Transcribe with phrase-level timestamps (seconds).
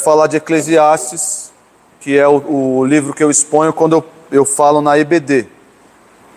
[0.00, 1.52] falar de Eclesiastes,
[2.00, 5.46] que é o, o livro que eu exponho quando eu, eu falo na EBD.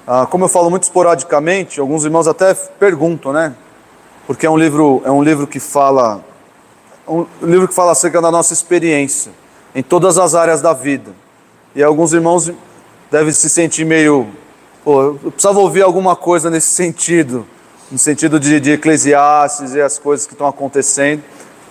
[0.06, 3.56] Ah, como eu falo muito esporadicamente, alguns irmãos até perguntam, né?
[4.28, 6.24] Porque é um livro, é um livro que fala
[7.08, 9.32] um livro que fala acerca da nossa experiência
[9.76, 11.12] em todas as áreas da vida.
[11.76, 12.52] E alguns irmãos
[13.12, 14.28] devem se sentir meio,
[14.86, 17.46] eu precisava ouvir alguma coisa nesse sentido,
[17.92, 21.24] no sentido de, de Eclesiastes e as coisas que estão acontecendo.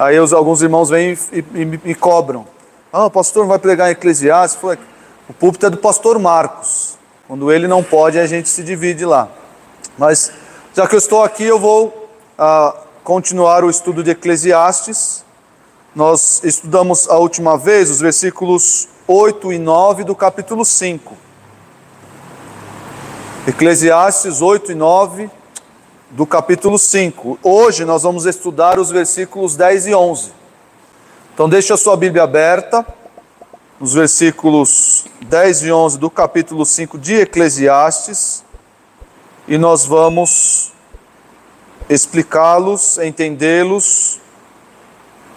[0.03, 2.45] Aí os, alguns irmãos vêm e, e, e me cobram.
[2.93, 4.61] Ah, o pastor não vai pregar em Eclesiastes?
[4.61, 4.79] Falei,
[5.29, 6.99] o púlpito é do pastor Marcos.
[7.29, 9.29] Quando ele não pode, a gente se divide lá.
[9.97, 10.33] Mas,
[10.75, 12.75] já que eu estou aqui, eu vou ah,
[13.05, 15.25] continuar o estudo de Eclesiastes.
[15.95, 21.17] Nós estudamos a última vez os versículos 8 e 9 do capítulo 5.
[23.47, 25.31] Eclesiastes 8 e 9
[26.13, 27.39] do capítulo 5.
[27.43, 30.31] Hoje nós vamos estudar os versículos 10 e 11.
[31.33, 32.87] Então deixe a sua Bíblia aberta,
[33.81, 38.45] nos versículos 10 e 11 do capítulo 5 de Eclesiastes,
[39.49, 40.73] e nós vamos
[41.89, 44.21] explicá-los, entendê-los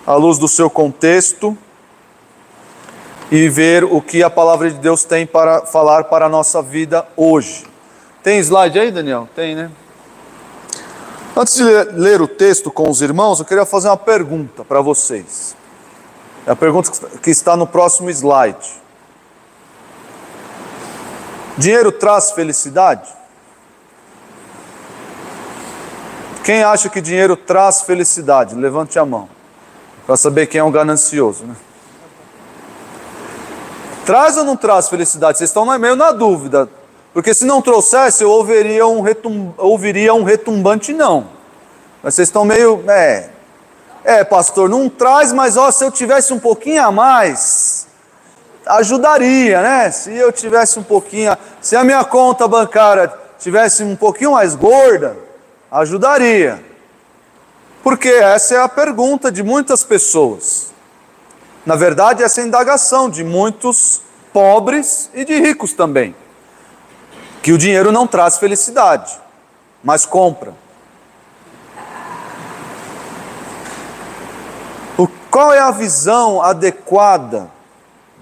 [0.06, 1.58] à luz do seu contexto
[3.32, 7.08] e ver o que a palavra de Deus tem para falar para a nossa vida
[7.16, 7.64] hoje.
[8.22, 9.30] Tem slide aí, Daniel?
[9.34, 9.72] Tem, né?
[11.38, 15.54] Antes de ler o texto com os irmãos, eu queria fazer uma pergunta para vocês.
[16.48, 18.70] É a pergunta que está no próximo slide.
[21.58, 23.10] Dinheiro traz felicidade?
[26.44, 28.56] Quem acha que dinheiro traz felicidade?
[28.56, 29.28] Levante a mão.
[30.06, 31.44] Para saber quem é um ganancioso.
[31.44, 31.56] Né?
[34.06, 35.38] Traz ou não traz felicidade?
[35.38, 36.70] Vocês estão meio na dúvida.
[37.16, 41.30] Porque se não trouxesse, eu ouviria um, retum, ouviria um retumbante não.
[42.04, 42.84] Mas vocês estão meio.
[42.90, 43.30] É,
[44.04, 47.88] é, pastor, não traz, mas ó, se eu tivesse um pouquinho a mais,
[48.66, 49.92] ajudaria, né?
[49.92, 51.38] Se eu tivesse um pouquinho.
[51.62, 55.16] Se a minha conta bancária tivesse um pouquinho mais gorda,
[55.72, 56.62] ajudaria.
[57.82, 60.74] Porque essa é a pergunta de muitas pessoas.
[61.66, 64.02] Na verdade, essa é a indagação de muitos
[64.34, 66.14] pobres e de ricos também
[67.46, 69.20] que o dinheiro não traz felicidade,
[69.84, 70.52] mas compra.
[74.98, 77.48] O, qual é a visão adequada,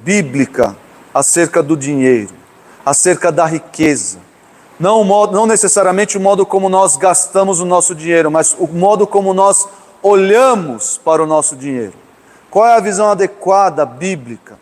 [0.02, 0.76] bíblica,
[1.14, 2.34] acerca do dinheiro,
[2.86, 4.18] acerca da riqueza?
[4.78, 9.08] Não, modo, não necessariamente o modo como nós gastamos o nosso dinheiro, mas o modo
[9.08, 9.66] como nós
[10.02, 11.94] olhamos para o nosso dinheiro.
[12.52, 14.60] Qual é a visão adequada, bíblica?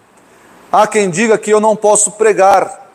[0.72, 2.91] Há quem diga que eu não posso pregar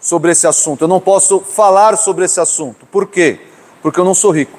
[0.00, 2.86] sobre esse assunto, eu não posso falar sobre esse assunto.
[2.86, 3.40] Por quê?
[3.82, 4.58] Porque eu não sou rico.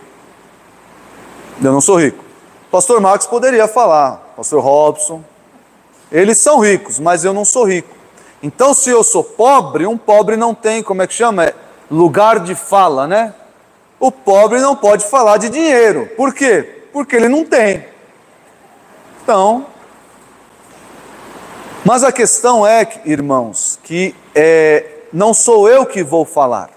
[1.62, 2.24] Eu não sou rico.
[2.70, 5.24] Pastor Marcos poderia falar, Pastor Robson,
[6.12, 7.90] eles são ricos, mas eu não sou rico.
[8.44, 11.46] Então, se eu sou pobre, um pobre não tem, como é que chama?
[11.46, 11.56] É
[11.90, 13.34] lugar de fala, né?
[14.00, 16.10] O pobre não pode falar de dinheiro.
[16.18, 16.86] Por quê?
[16.92, 17.86] Porque ele não tem.
[19.22, 19.68] Então,
[21.86, 26.70] mas a questão é, irmãos, que é, não sou eu que vou falar.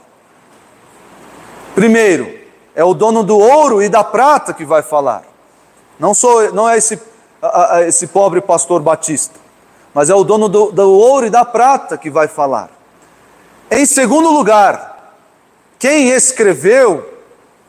[1.75, 2.33] Primeiro,
[2.75, 5.23] é o dono do ouro e da prata que vai falar.
[5.99, 7.01] Não, sou, não é esse,
[7.87, 9.39] esse pobre pastor batista,
[9.93, 12.71] mas é o dono do, do ouro e da prata que vai falar.
[13.71, 15.15] Em segundo lugar,
[15.79, 17.13] quem escreveu,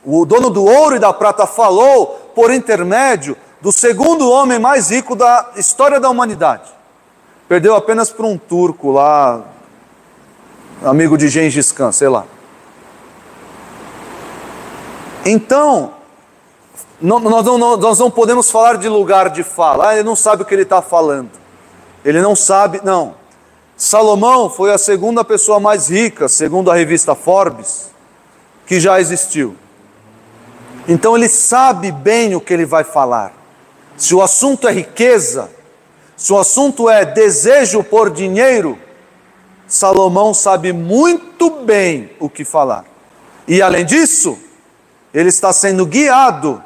[0.03, 5.15] o dono do ouro e da prata falou por intermédio do segundo homem mais rico
[5.15, 6.71] da história da humanidade.
[7.47, 9.43] Perdeu apenas para um turco lá,
[10.83, 12.25] amigo de Gengis Khan, sei lá.
[15.25, 15.93] Então,
[17.01, 19.89] nós, não, nós não podemos falar de lugar de fala.
[19.89, 21.31] Ah, ele não sabe o que ele está falando.
[22.03, 23.15] Ele não sabe, não.
[23.75, 27.89] Salomão foi a segunda pessoa mais rica, segundo a revista Forbes,
[28.65, 29.55] que já existiu.
[30.87, 33.33] Então ele sabe bem o que ele vai falar.
[33.97, 35.49] Se o assunto é riqueza,
[36.15, 38.77] se o assunto é desejo por dinheiro,
[39.67, 42.85] Salomão sabe muito bem o que falar.
[43.47, 44.37] E além disso,
[45.13, 46.63] ele está sendo guiado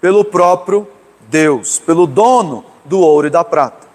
[0.00, 0.88] pelo próprio
[1.28, 3.86] Deus, pelo dono do ouro e da prata.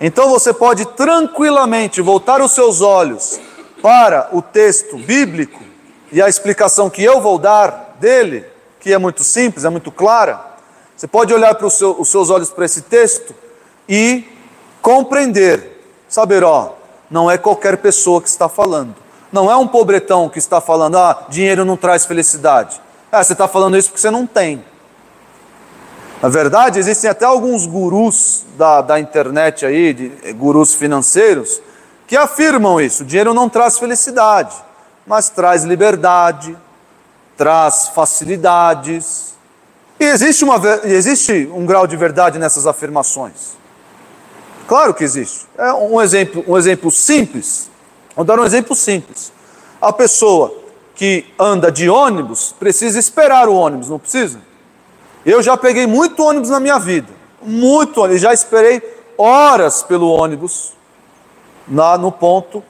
[0.00, 3.38] Então você pode tranquilamente voltar os seus olhos
[3.82, 5.60] para o texto bíblico
[6.10, 8.44] e a explicação que eu vou dar dele,
[8.80, 10.40] que é muito simples, é muito clara.
[10.96, 13.34] Você pode olhar para seu, os seus olhos para esse texto
[13.88, 14.24] e
[14.80, 16.79] compreender, saber, ó,
[17.10, 18.94] não é qualquer pessoa que está falando.
[19.32, 22.80] Não é um pobretão que está falando, ah, dinheiro não traz felicidade.
[23.10, 24.64] Ah, você está falando isso porque você não tem.
[26.22, 31.62] Na verdade, existem até alguns gurus da, da internet aí, de, eh, gurus financeiros,
[32.06, 33.04] que afirmam isso.
[33.04, 34.54] Dinheiro não traz felicidade,
[35.06, 36.56] mas traz liberdade,
[37.38, 39.34] traz facilidades.
[39.98, 43.59] E existe, uma, existe um grau de verdade nessas afirmações.
[44.70, 45.48] Claro que existe.
[45.58, 47.68] É um exemplo, um exemplo simples.
[48.14, 49.32] Vou dar um exemplo simples.
[49.82, 50.54] A pessoa
[50.94, 54.38] que anda de ônibus precisa esperar o ônibus, não precisa?
[55.26, 57.08] Eu já peguei muito ônibus na minha vida,
[57.42, 58.80] muito ônibus, já esperei
[59.18, 60.72] horas pelo ônibus
[61.68, 62.62] lá no ponto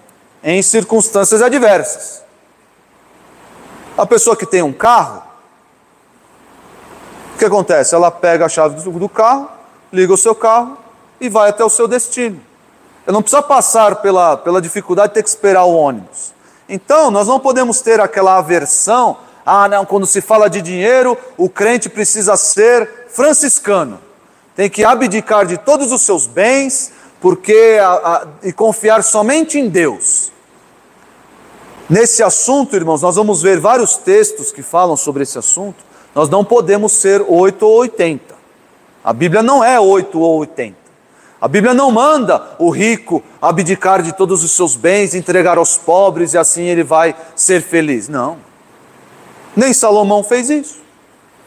[0.43, 2.23] em circunstâncias adversas.
[3.95, 5.23] A pessoa que tem um carro,
[7.35, 7.95] o que acontece?
[7.95, 9.51] Ela pega a chave do carro,
[9.93, 10.79] liga o seu carro
[11.21, 12.41] e vai até o seu destino.
[13.07, 16.33] Eu não precisa passar pela, pela dificuldade de ter que esperar o ônibus.
[16.69, 21.49] Então, nós não podemos ter aquela aversão ah, não, quando se fala de dinheiro, o
[21.49, 23.99] crente precisa ser franciscano.
[24.55, 29.69] Tem que abdicar de todos os seus bens porque a, a, e confiar somente em
[29.69, 30.31] Deus.
[31.89, 35.83] Nesse assunto, irmãos, nós vamos ver vários textos que falam sobre esse assunto.
[36.15, 38.35] Nós não podemos ser 8 ou 80.
[39.03, 40.77] A Bíblia não é 8 ou 80.
[41.41, 46.35] A Bíblia não manda o rico abdicar de todos os seus bens, entregar aos pobres
[46.35, 48.09] e assim ele vai ser feliz.
[48.09, 48.37] Não.
[49.57, 50.81] Nem Salomão fez isso.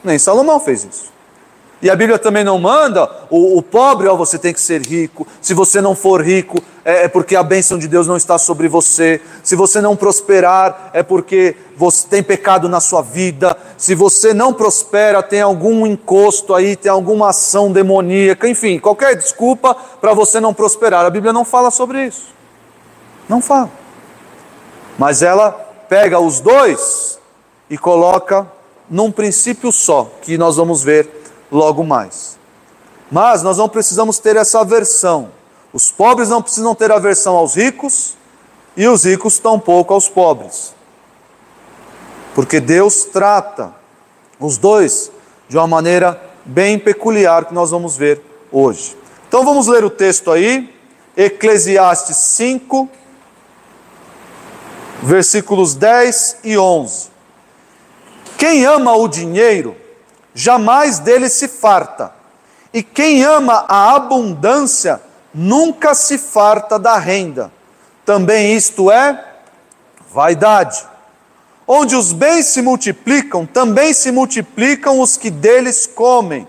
[0.04, 1.13] Nem Salomão fez isso.
[1.84, 5.28] E a Bíblia também não manda o, o pobre, ó, você tem que ser rico.
[5.42, 8.70] Se você não for rico, é, é, porque a bênção de Deus não está sobre
[8.70, 9.20] você.
[9.44, 13.58] Se você não prosperar, é porque você tem pecado na sua vida.
[13.78, 19.76] Se você não prospera, tem algum encosto aí, tem alguma ação demoníaca, enfim, qualquer desculpa
[19.76, 21.06] para você não prosperar.
[21.06, 22.28] A Bíblia não fala sobre isso.
[23.28, 23.70] Não fala.
[24.98, 25.52] Mas ela
[25.90, 27.20] pega os dois
[27.70, 28.48] e coloca
[28.90, 31.23] num princípio só, que nós vamos ver
[31.54, 32.38] logo mais.
[33.12, 35.30] Mas nós não precisamos ter essa aversão.
[35.72, 38.16] Os pobres não precisam ter aversão aos ricos
[38.76, 40.74] e os ricos tampouco aos pobres.
[42.34, 43.74] Porque Deus trata
[44.40, 45.12] os dois
[45.48, 48.22] de uma maneira bem peculiar que nós vamos ver
[48.52, 48.98] hoje.
[49.28, 50.74] Então vamos ler o texto aí,
[51.16, 52.90] Eclesiastes 5,
[55.04, 57.10] versículos 10 e 11.
[58.38, 59.76] Quem ama o dinheiro,
[60.34, 62.12] jamais dele se farta,
[62.74, 65.00] e quem ama a abundância,
[65.34, 67.52] nunca se farta da renda.
[68.06, 69.24] Também isto é
[70.12, 70.86] vaidade.
[71.68, 76.48] Onde os bens se multiplicam, também se multiplicam os que deles comem.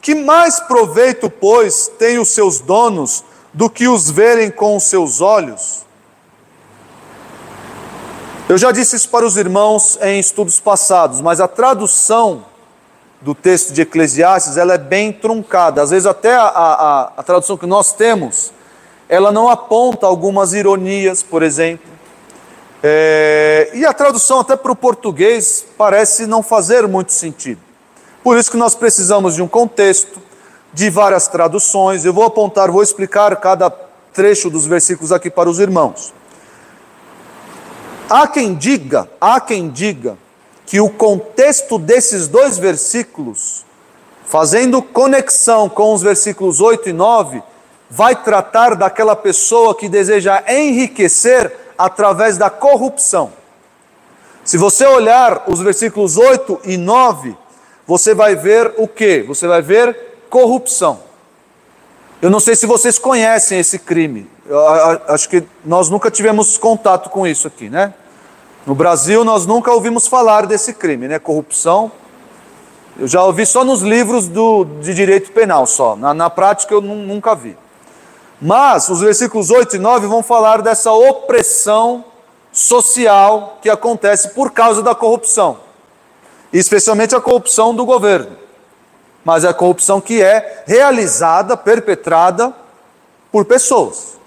[0.00, 5.20] Que mais proveito, pois, têm os seus donos do que os verem com os seus
[5.20, 5.86] olhos?
[8.48, 12.44] Eu já disse isso para os irmãos em estudos passados, mas a tradução
[13.20, 15.82] do texto de Eclesiastes ela é bem truncada.
[15.82, 18.52] Às vezes até a, a, a tradução que nós temos,
[19.08, 21.88] ela não aponta algumas ironias, por exemplo.
[22.82, 27.60] É, e a tradução até para o português parece não fazer muito sentido.
[28.22, 30.20] Por isso que nós precisamos de um contexto,
[30.72, 32.04] de várias traduções.
[32.04, 33.68] Eu vou apontar, vou explicar cada
[34.12, 36.12] trecho dos versículos aqui para os irmãos.
[38.08, 40.16] Há quem diga, há quem diga
[40.68, 43.64] que o contexto desses dois versículos,
[44.26, 47.42] fazendo conexão com os versículos 8 e 9,
[47.88, 53.32] vai tratar daquela pessoa que deseja enriquecer através da corrupção.
[54.44, 57.34] Se você olhar os versículos 8 e 9,
[57.86, 59.22] você vai ver o que?
[59.22, 61.00] Você vai ver corrupção.
[62.20, 64.30] Eu não sei se vocês conhecem esse crime.
[64.44, 64.68] Eu
[65.08, 67.94] acho que nós nunca tivemos contato com isso aqui, né?
[68.68, 71.18] No Brasil, nós nunca ouvimos falar desse crime, né?
[71.18, 71.90] Corrupção.
[72.98, 75.96] Eu já ouvi só nos livros do, de direito penal, só.
[75.96, 77.56] Na, na prática, eu nunca vi.
[78.38, 82.04] Mas os versículos 8 e 9 vão falar dessa opressão
[82.52, 85.60] social que acontece por causa da corrupção,
[86.52, 88.36] especialmente a corrupção do governo.
[89.24, 92.52] Mas é a corrupção que é realizada, perpetrada
[93.32, 94.18] por pessoas.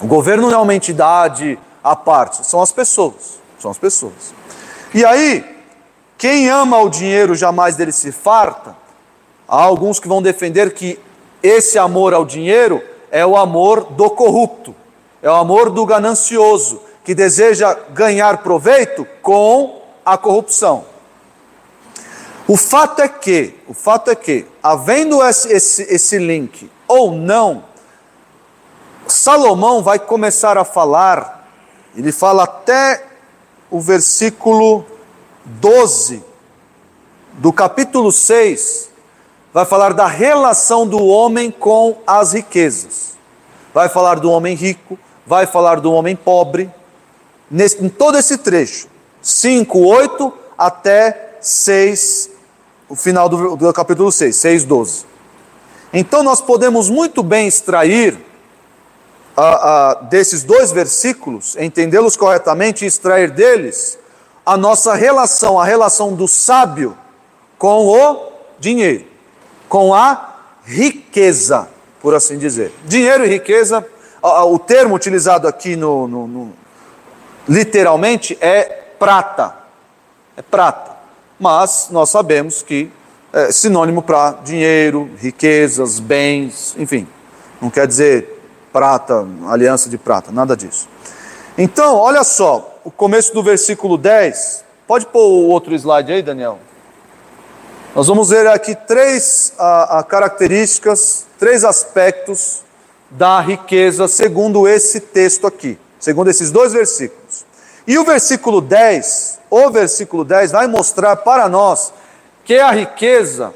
[0.00, 3.38] O governo não é uma entidade à parte, são as pessoas.
[3.60, 4.34] São as pessoas.
[4.94, 5.44] E aí,
[6.16, 8.74] quem ama o dinheiro jamais dele se farta.
[9.46, 10.98] Há alguns que vão defender que
[11.42, 14.74] esse amor ao dinheiro é o amor do corrupto,
[15.22, 20.86] é o amor do ganancioso, que deseja ganhar proveito com a corrupção.
[22.48, 27.64] O fato é que, o fato é que, havendo esse, esse, esse link ou não,
[29.06, 31.43] Salomão vai começar a falar,
[31.96, 33.04] ele fala até
[33.70, 34.84] o versículo
[35.44, 36.22] 12
[37.34, 38.90] do capítulo 6,
[39.52, 43.14] vai falar da relação do homem com as riquezas.
[43.72, 46.70] Vai falar do homem rico, vai falar do homem pobre,
[47.50, 48.88] nesse, em todo esse trecho,
[49.20, 52.30] 5, 8 até 6,
[52.88, 55.04] o final do, do capítulo 6, 6, 12.
[55.92, 58.18] Então nós podemos muito bem extrair
[59.36, 63.98] a, a, desses dois versículos, entendê-los corretamente e extrair deles
[64.46, 66.96] a nossa relação, a relação do sábio
[67.58, 69.06] com o dinheiro,
[69.68, 71.68] com a riqueza,
[72.00, 72.72] por assim dizer.
[72.84, 73.84] Dinheiro e riqueza,
[74.22, 76.52] o termo utilizado aqui no, no, no
[77.48, 78.64] literalmente é
[78.98, 79.54] prata.
[80.36, 80.92] É prata.
[81.38, 82.90] Mas nós sabemos que
[83.32, 87.06] é sinônimo para dinheiro, riquezas, bens, enfim.
[87.60, 88.34] Não quer dizer
[88.74, 90.88] prata, aliança de prata, nada disso.
[91.56, 94.64] Então, olha só, o começo do versículo 10.
[94.84, 96.58] Pode pôr o outro slide aí, Daniel?
[97.94, 102.64] Nós vamos ver aqui três a, a características, três aspectos
[103.08, 107.46] da riqueza, segundo esse texto aqui, segundo esses dois versículos.
[107.86, 111.92] E o versículo 10, o versículo 10 vai mostrar para nós
[112.44, 113.54] que a riqueza,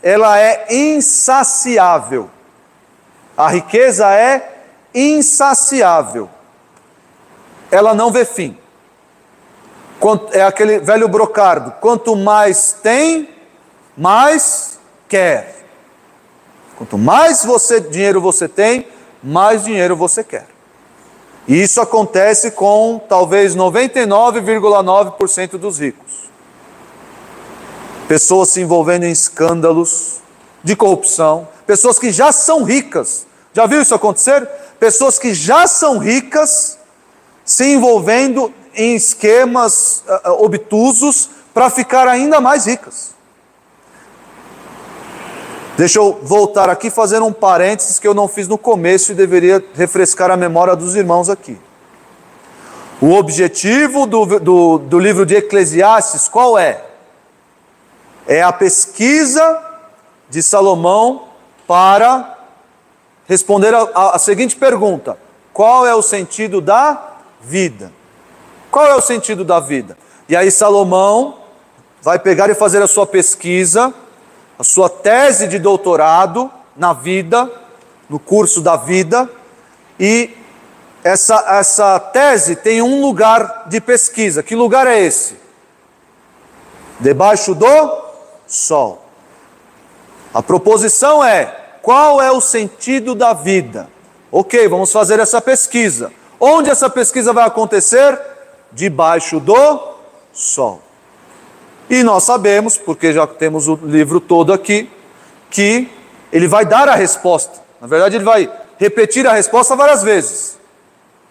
[0.00, 2.30] ela é insaciável.
[3.36, 4.51] A riqueza é
[4.94, 6.28] insaciável.
[7.70, 8.56] Ela não vê fim.
[10.32, 13.28] É aquele velho brocardo: quanto mais tem,
[13.96, 15.64] mais quer.
[16.76, 18.88] Quanto mais você, dinheiro você tem,
[19.22, 20.46] mais dinheiro você quer.
[21.46, 26.30] E isso acontece com talvez 99,9% dos ricos.
[28.08, 30.20] Pessoas se envolvendo em escândalos
[30.62, 33.26] de corrupção, pessoas que já são ricas.
[33.52, 34.48] Já viu isso acontecer?
[34.82, 36.76] Pessoas que já são ricas
[37.44, 43.14] se envolvendo em esquemas uh, obtusos para ficar ainda mais ricas.
[45.76, 49.64] Deixa eu voltar aqui fazendo um parênteses que eu não fiz no começo e deveria
[49.72, 51.56] refrescar a memória dos irmãos aqui.
[53.00, 56.84] O objetivo do, do, do livro de Eclesiastes qual é?
[58.26, 59.62] É a pesquisa
[60.28, 61.28] de Salomão
[61.68, 62.41] para
[63.32, 65.18] responder a, a seguinte pergunta:
[65.52, 67.92] qual é o sentido da vida?
[68.70, 69.98] Qual é o sentido da vida?
[70.28, 71.38] E aí Salomão
[72.00, 73.92] vai pegar e fazer a sua pesquisa
[74.62, 77.50] a sua tese de doutorado na vida,
[78.08, 79.28] no curso da vida,
[79.98, 80.30] e
[81.02, 84.40] essa, essa tese tem um lugar de pesquisa.
[84.40, 85.36] Que lugar é esse?
[87.00, 88.04] Debaixo do
[88.46, 89.04] sol.
[90.32, 93.88] A proposição é: qual é o sentido da vida?
[94.30, 96.12] Ok, vamos fazer essa pesquisa.
[96.40, 98.18] Onde essa pesquisa vai acontecer?
[98.72, 99.96] Debaixo do
[100.32, 100.80] sol.
[101.90, 104.88] E nós sabemos, porque já temos o livro todo aqui,
[105.50, 105.90] que
[106.32, 107.60] ele vai dar a resposta.
[107.80, 110.58] Na verdade, ele vai repetir a resposta várias vezes.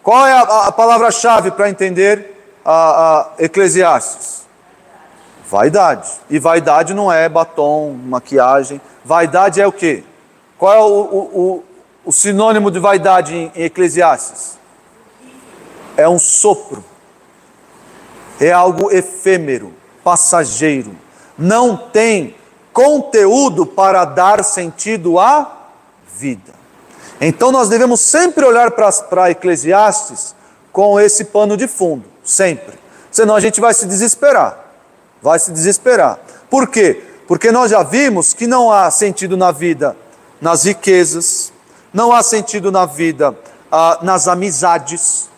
[0.02, 4.42] Qual é a, a palavra-chave para entender a, a Eclesiastes?
[5.50, 6.10] Vaidade.
[6.30, 8.80] E vaidade não é batom, maquiagem.
[9.04, 10.04] Vaidade é o quê?
[10.62, 11.64] Qual é o, o,
[12.04, 14.56] o, sinônimo de vaidade em, em Eclesiastes?
[15.96, 16.84] É um sopro.
[18.38, 19.72] É algo efêmero
[20.04, 20.94] passageiro,
[21.36, 22.36] não tem
[22.72, 25.50] conteúdo para dar sentido à
[26.16, 26.52] vida.
[27.20, 30.32] Então nós devemos sempre olhar para Eclesiastes
[30.70, 32.78] com esse pano de fundo, sempre.
[33.10, 34.64] Senão a gente vai se desesperar.
[35.20, 36.20] Vai se desesperar.
[36.48, 37.02] Por quê?
[37.26, 39.96] Porque nós já vimos que não há sentido na vida
[40.42, 41.52] nas riquezas,
[41.94, 43.38] não há sentido na vida
[43.70, 45.30] ah, nas amizades.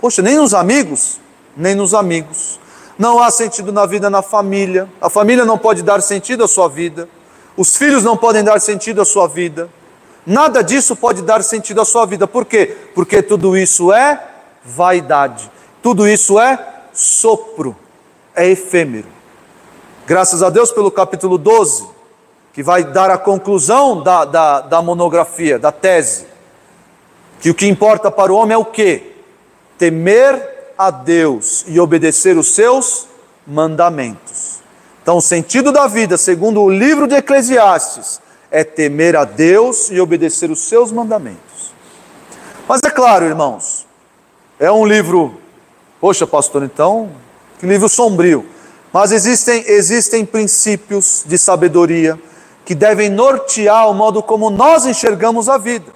[0.00, 1.20] Poxa, nem nos amigos,
[1.56, 2.58] nem nos amigos.
[2.98, 6.68] Não há sentido na vida na família, a família não pode dar sentido à sua
[6.68, 7.08] vida,
[7.56, 9.70] os filhos não podem dar sentido à sua vida,
[10.26, 12.76] nada disso pode dar sentido à sua vida, por quê?
[12.96, 14.20] Porque tudo isso é
[14.64, 15.48] vaidade,
[15.80, 16.58] tudo isso é
[16.92, 17.76] sopro,
[18.34, 19.06] é efêmero.
[20.04, 21.97] Graças a Deus pelo capítulo 12,
[22.58, 26.26] que vai dar a conclusão da, da, da monografia, da tese,
[27.40, 29.12] que o que importa para o homem é o quê?
[29.78, 33.06] Temer a Deus e obedecer os seus
[33.46, 34.58] mandamentos.
[35.00, 40.00] Então, o sentido da vida, segundo o livro de Eclesiastes, é temer a Deus e
[40.00, 41.72] obedecer os seus mandamentos.
[42.66, 43.86] Mas é claro, irmãos,
[44.58, 45.40] é um livro,
[46.00, 47.08] poxa, pastor, então,
[47.60, 48.44] que livro sombrio.
[48.92, 52.18] Mas existem, existem princípios de sabedoria
[52.68, 55.90] que devem nortear o modo como nós enxergamos a vida.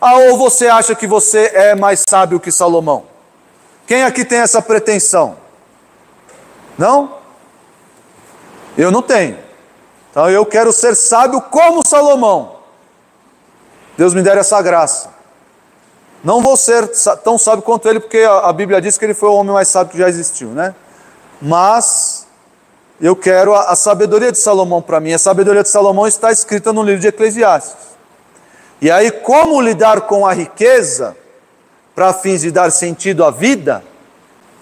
[0.00, 3.04] Ah, ou você acha que você é mais sábio que Salomão?
[3.86, 5.36] Quem aqui tem essa pretensão?
[6.76, 7.14] Não?
[8.76, 9.38] Eu não tenho.
[10.10, 12.56] Então eu quero ser sábio como Salomão.
[13.96, 15.10] Deus me der essa graça.
[16.24, 16.90] Não vou ser
[17.22, 19.92] tão sábio quanto ele, porque a Bíblia diz que ele foi o homem mais sábio
[19.92, 20.74] que já existiu, né?
[21.40, 22.15] Mas
[23.00, 25.12] eu quero a, a sabedoria de Salomão para mim.
[25.12, 27.96] A sabedoria de Salomão está escrita no livro de Eclesiastes.
[28.80, 31.16] E aí, como lidar com a riqueza
[31.94, 33.82] para fins de dar sentido à vida?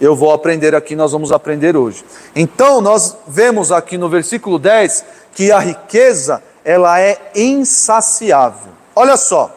[0.01, 2.05] Eu vou aprender aqui, nós vamos aprender hoje.
[2.35, 8.73] Então, nós vemos aqui no versículo 10 que a riqueza, ela é insaciável.
[8.95, 9.51] Olha só.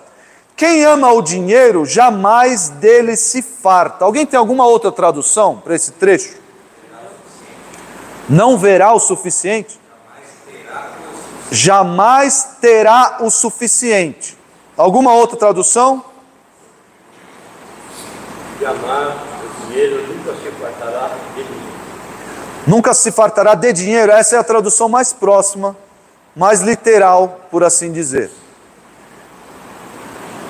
[0.55, 4.05] Quem ama o dinheiro jamais dele se farta.
[4.05, 6.47] Alguém tem alguma outra tradução para esse trecho?
[8.29, 9.79] Não verá o suficiente?
[11.50, 14.38] Jamais terá o suficiente.
[14.75, 16.03] Alguma outra tradução?
[18.60, 21.67] Jamais o dinheiro nunca se fartará de dinheiro.
[22.67, 24.12] Nunca se fartará de dinheiro.
[24.12, 25.75] Essa é a tradução mais próxima,
[26.36, 28.29] mais literal, por assim dizer.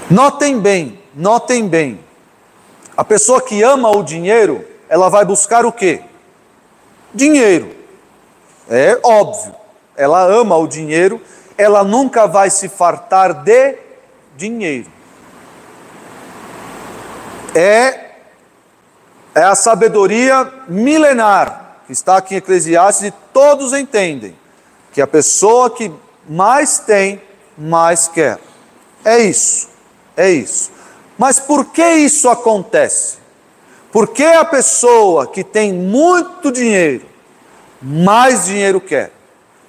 [0.09, 1.99] Notem bem, notem bem.
[2.95, 6.01] A pessoa que ama o dinheiro, ela vai buscar o quê?
[7.17, 7.75] Dinheiro.
[8.69, 9.55] É óbvio.
[9.95, 11.19] Ela ama o dinheiro,
[11.57, 13.75] ela nunca vai se fartar de
[14.35, 14.91] dinheiro.
[17.55, 18.11] É,
[19.33, 24.35] é a sabedoria milenar que está aqui em Eclesiastes e todos entendem
[24.93, 25.91] que a pessoa que
[26.29, 27.19] mais tem,
[27.57, 28.37] mais quer.
[29.03, 29.69] É isso.
[30.15, 30.71] É isso.
[31.17, 33.17] Mas por que isso acontece?
[33.97, 37.03] Porque a pessoa que tem muito dinheiro,
[37.81, 39.11] mais dinheiro quer.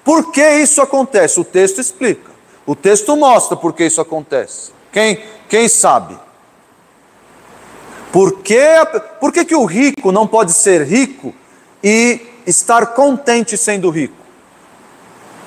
[0.05, 1.41] Por que isso acontece?
[1.41, 2.31] O texto explica.
[2.67, 4.71] O texto mostra por que isso acontece.
[4.93, 6.19] Quem, quem sabe?
[8.13, 8.61] Por, que,
[9.19, 11.35] por que, que o rico não pode ser rico
[11.83, 14.19] e estar contente sendo rico?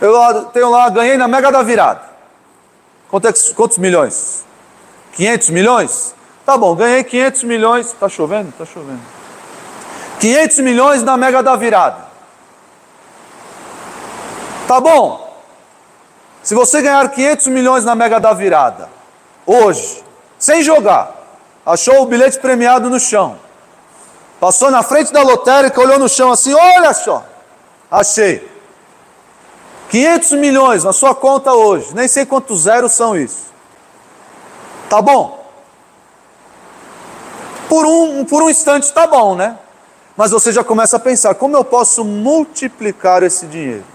[0.02, 2.02] Eu tenho lá, ganhei na mega da virada.
[3.12, 4.44] Quantos, quantos milhões?
[5.14, 6.16] 500 milhões?
[6.46, 7.92] Tá bom, ganhei 500 milhões.
[7.94, 8.52] Tá chovendo?
[8.58, 9.02] Tá chovendo.
[10.20, 12.06] 500 milhões na mega da virada.
[14.68, 15.32] Tá bom.
[16.44, 18.90] Se você ganhar 500 milhões na mega da virada,
[19.46, 20.04] hoje,
[20.40, 21.16] sem jogar,
[21.66, 23.38] achou o bilhete premiado no chão,
[24.40, 27.24] passou na frente da lotérica, olhou no chão assim: olha só,
[27.90, 28.50] achei.
[29.90, 33.52] 500 milhões na sua conta hoje, nem sei quantos zeros são isso.
[34.90, 35.41] Tá bom.
[37.72, 39.58] Por um, por um instante está bom, né?
[40.18, 43.86] Mas você já começa a pensar: como eu posso multiplicar esse dinheiro?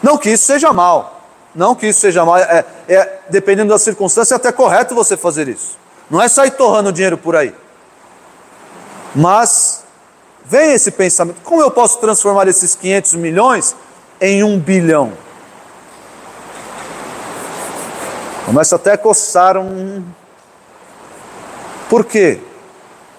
[0.00, 1.20] Não que isso seja mal.
[1.52, 2.36] Não que isso seja mal.
[2.38, 5.76] É, é, dependendo da circunstância, é até correto você fazer isso.
[6.08, 7.52] Não é sair torrando dinheiro por aí.
[9.12, 9.82] Mas
[10.44, 13.74] vem esse pensamento: como eu posso transformar esses 500 milhões
[14.20, 15.14] em um bilhão?
[18.46, 20.04] Começa até a coçar um,
[21.88, 22.40] por quê?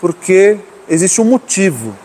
[0.01, 0.59] Porque
[0.89, 1.95] existe um motivo,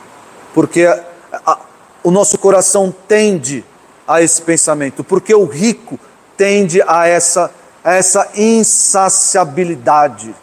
[0.54, 1.02] porque a,
[1.44, 1.58] a,
[2.04, 3.64] o nosso coração tende
[4.06, 5.98] a esse pensamento, porque o rico
[6.36, 7.50] tende a essa,
[7.82, 10.34] a essa insaciabilidade.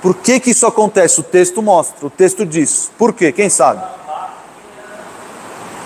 [0.00, 1.20] Por que, que isso acontece?
[1.20, 2.90] O texto mostra, o texto diz.
[2.96, 3.30] Por quê?
[3.30, 3.84] Quem sabe?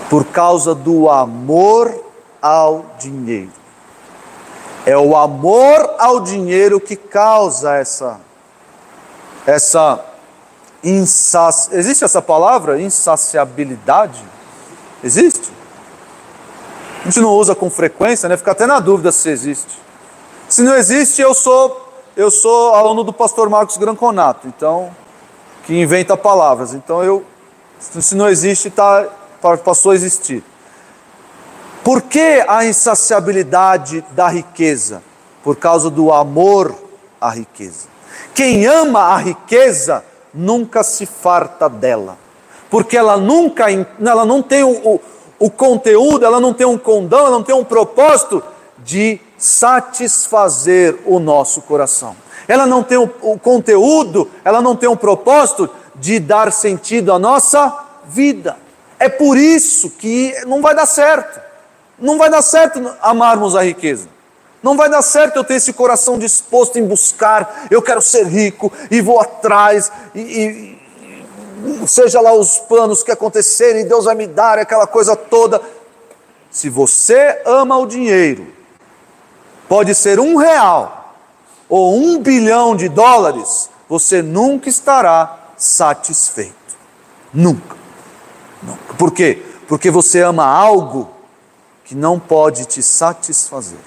[0.08, 1.92] Por causa do amor
[2.40, 3.50] ao dinheiro.
[4.86, 8.20] É o amor ao dinheiro que causa essa
[9.46, 10.04] essa
[10.82, 11.70] insaci...
[11.72, 14.22] existe essa palavra insaciabilidade?
[15.02, 15.50] Existe?
[17.02, 18.36] A gente não usa com frequência, né?
[18.36, 19.80] Fica até na dúvida se existe.
[20.48, 21.80] Se não existe, eu sou
[22.14, 24.94] eu sou aluno do pastor Marcos Granconato, então
[25.64, 26.74] que inventa palavras.
[26.74, 27.24] Então eu
[27.78, 29.06] se não existe, tá
[29.64, 30.44] passou a existir.
[31.82, 35.02] Por que a insaciabilidade da riqueza?
[35.42, 36.72] Por causa do amor
[37.20, 37.88] à riqueza.
[38.34, 42.16] Quem ama a riqueza nunca se farta dela,
[42.70, 45.00] porque ela nunca, ela não tem o, o,
[45.38, 48.42] o conteúdo, ela não tem um condão, ela não tem um propósito
[48.78, 52.16] de satisfazer o nosso coração.
[52.48, 57.18] Ela não tem o, o conteúdo, ela não tem um propósito de dar sentido à
[57.18, 58.56] nossa vida.
[58.98, 61.40] É por isso que não vai dar certo.
[61.98, 64.08] Não vai dar certo amarmos a riqueza.
[64.62, 68.72] Não vai dar certo eu ter esse coração disposto em buscar, eu quero ser rico
[68.90, 74.58] e vou atrás, e, e seja lá os planos que acontecerem, Deus vai me dar
[74.58, 75.60] aquela coisa toda.
[76.50, 78.46] Se você ama o dinheiro,
[79.68, 81.16] pode ser um real
[81.68, 86.52] ou um bilhão de dólares, você nunca estará satisfeito.
[87.32, 87.76] Nunca.
[88.62, 88.94] Nunca.
[88.94, 89.42] Por quê?
[89.66, 91.10] Porque você ama algo
[91.84, 93.78] que não pode te satisfazer.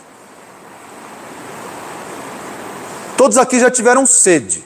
[3.17, 4.63] Todos aqui já tiveram sede.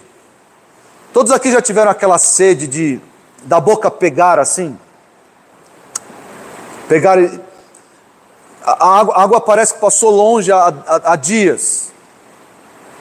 [1.13, 3.01] Todos aqui já tiveram aquela sede de
[3.43, 4.77] da boca pegar assim?
[6.87, 7.17] Pegar.
[8.65, 11.91] A água, a água parece que passou longe há, há, há dias.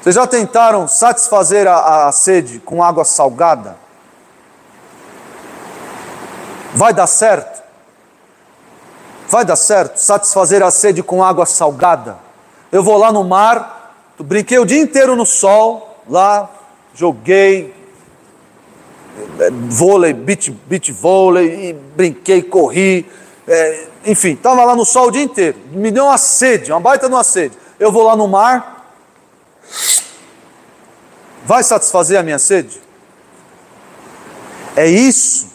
[0.01, 3.77] Vocês já tentaram satisfazer a, a sede com água salgada?
[6.75, 7.63] Vai dar certo?
[9.29, 12.17] Vai dar certo satisfazer a sede com água salgada?
[12.71, 13.78] Eu vou lá no mar,
[14.19, 16.51] brinquei o dia inteiro no sol, lá,
[16.95, 17.75] joguei
[19.41, 23.09] é, vôlei, beach, beach vôlei, brinquei, corri,
[23.47, 25.59] é, enfim, estava lá no sol o dia inteiro.
[25.73, 27.57] Me deu uma sede, uma baita de uma sede.
[27.79, 28.93] Eu vou lá no mar,
[31.45, 32.81] vai satisfazer a minha sede?
[34.77, 35.49] É isso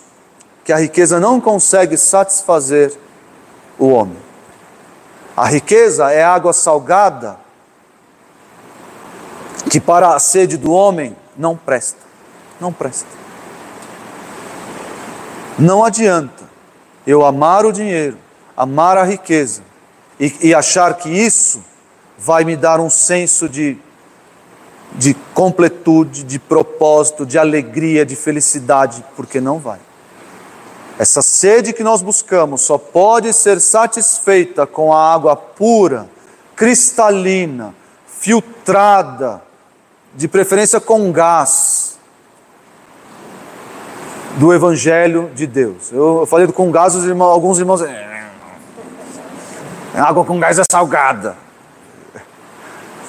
[0.63, 2.93] que a riqueza não consegue satisfazer
[3.77, 4.17] o homem.
[5.35, 7.42] A riqueza é água salgada
[9.69, 11.99] que para a sede do homem não presta.
[12.59, 13.07] Não presta.
[15.57, 16.43] Não adianta
[17.05, 18.17] eu amar o dinheiro,
[18.55, 19.61] amar a riqueza
[20.19, 21.63] e, e achar que isso
[22.17, 23.77] vai me dar um senso de,
[24.93, 29.79] de completude, de propósito, de alegria, de felicidade, porque não vai.
[30.97, 36.07] Essa sede que nós buscamos só pode ser satisfeita com a água pura,
[36.55, 37.73] cristalina,
[38.05, 39.41] filtrada,
[40.13, 41.97] de preferência com gás,
[44.37, 45.91] do Evangelho de Deus.
[45.91, 47.81] Eu falei com gás, irmãos, alguns irmãos.
[47.81, 48.39] É,
[49.95, 51.37] água com gás é salgada.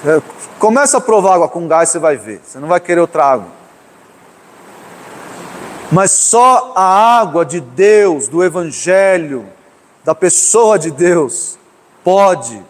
[0.59, 2.41] Começa a provar água com gás, você vai ver.
[2.45, 3.49] Você não vai querer outra água.
[5.91, 9.47] Mas só a água de Deus, do Evangelho,
[10.03, 11.59] da pessoa de Deus,
[12.03, 12.61] pode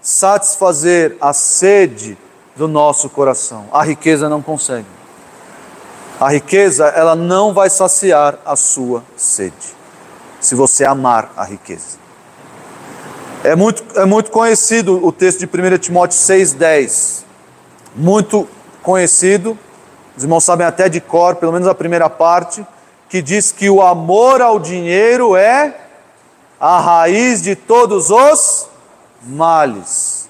[0.00, 2.18] satisfazer a sede
[2.56, 3.66] do nosso coração.
[3.72, 4.86] A riqueza não consegue.
[6.20, 9.74] A riqueza, ela não vai saciar a sua sede,
[10.40, 11.98] se você amar a riqueza.
[13.42, 17.24] É muito, é muito conhecido o texto de 1 Timóteo 6,10.
[17.96, 18.48] Muito
[18.82, 19.58] conhecido
[20.16, 22.66] os irmãos sabem até de cor, pelo menos a primeira parte,
[23.08, 25.74] que diz que o amor ao dinheiro é
[26.60, 28.66] a raiz de todos os
[29.22, 30.21] males.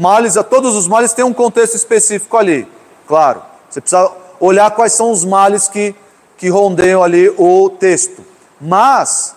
[0.00, 2.66] Males, todos os males tem um contexto específico ali,
[3.06, 3.42] claro.
[3.68, 4.10] Você precisa
[4.40, 5.94] olhar quais são os males que,
[6.38, 8.24] que rondeiam ali o texto.
[8.58, 9.36] Mas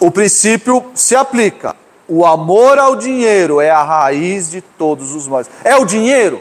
[0.00, 1.76] o princípio se aplica.
[2.08, 5.50] O amor ao dinheiro é a raiz de todos os males.
[5.62, 6.40] É o dinheiro?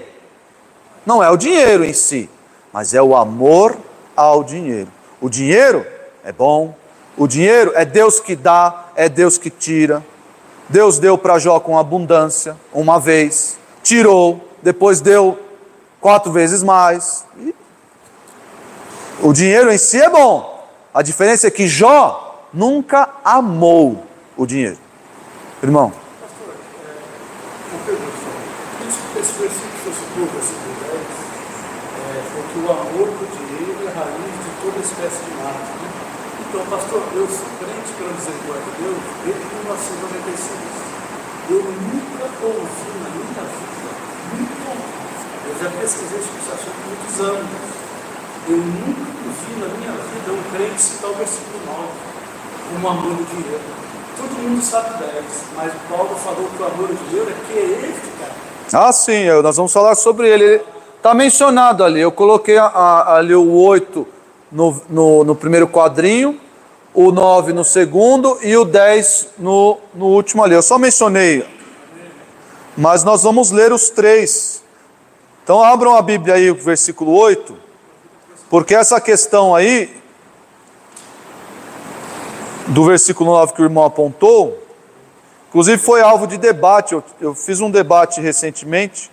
[1.06, 2.30] Não é o dinheiro em si,
[2.72, 3.78] mas é o amor
[4.16, 4.88] ao dinheiro.
[5.20, 5.86] O dinheiro
[6.24, 6.74] é bom,
[7.18, 10.02] o dinheiro é Deus que dá, é Deus que tira.
[10.70, 15.40] Deus deu para Jó com abundância uma vez, tirou, depois deu
[16.02, 17.26] quatro vezes mais.
[19.22, 20.58] O dinheiro em si é bom.
[20.94, 24.04] A diferença é que Jó nunca amou
[24.36, 24.78] o dinheiro.
[25.62, 25.92] Irmão.
[26.22, 29.20] Pastor, é, uma.
[29.20, 30.68] Esse versículo que você citou,
[32.54, 35.54] que o amor por dinheiro é a raiz de toda espécie de mal.
[35.54, 35.90] Né?
[36.50, 40.88] Então, pastor, eu sou crente pela misericórdia de Deus desde 1996.
[41.50, 43.90] Eu nunca ouvi na minha vida,
[44.34, 44.68] nunca
[45.48, 47.78] eu já pesquisei sobre esse assunto há muitos anos.
[48.50, 52.08] Eu nunca ouvi na minha vida um crente citar o versículo 9
[52.74, 53.62] como amor do dinheiro.
[54.18, 57.62] Todo mundo sabe 10, mas Paulo falou que o amor do dinheiro é que é
[57.62, 58.88] ele, cara.
[58.88, 60.62] Ah, sim, nós vamos falar sobre ele.
[60.98, 64.06] Está mencionado ali, eu coloquei a, a, ali o 8
[64.52, 66.38] no, no, no, primeiro quadrinho,
[66.98, 70.56] o 9 no segundo e o 10 no, no último ali.
[70.56, 71.48] Eu só mencionei,
[72.76, 74.64] mas nós vamos ler os três.
[75.44, 77.56] Então abram a Bíblia aí, o versículo 8,
[78.50, 79.96] porque essa questão aí,
[82.66, 84.58] do versículo 9 que o irmão apontou,
[85.50, 86.94] inclusive foi alvo de debate.
[86.94, 89.12] Eu, eu fiz um debate recentemente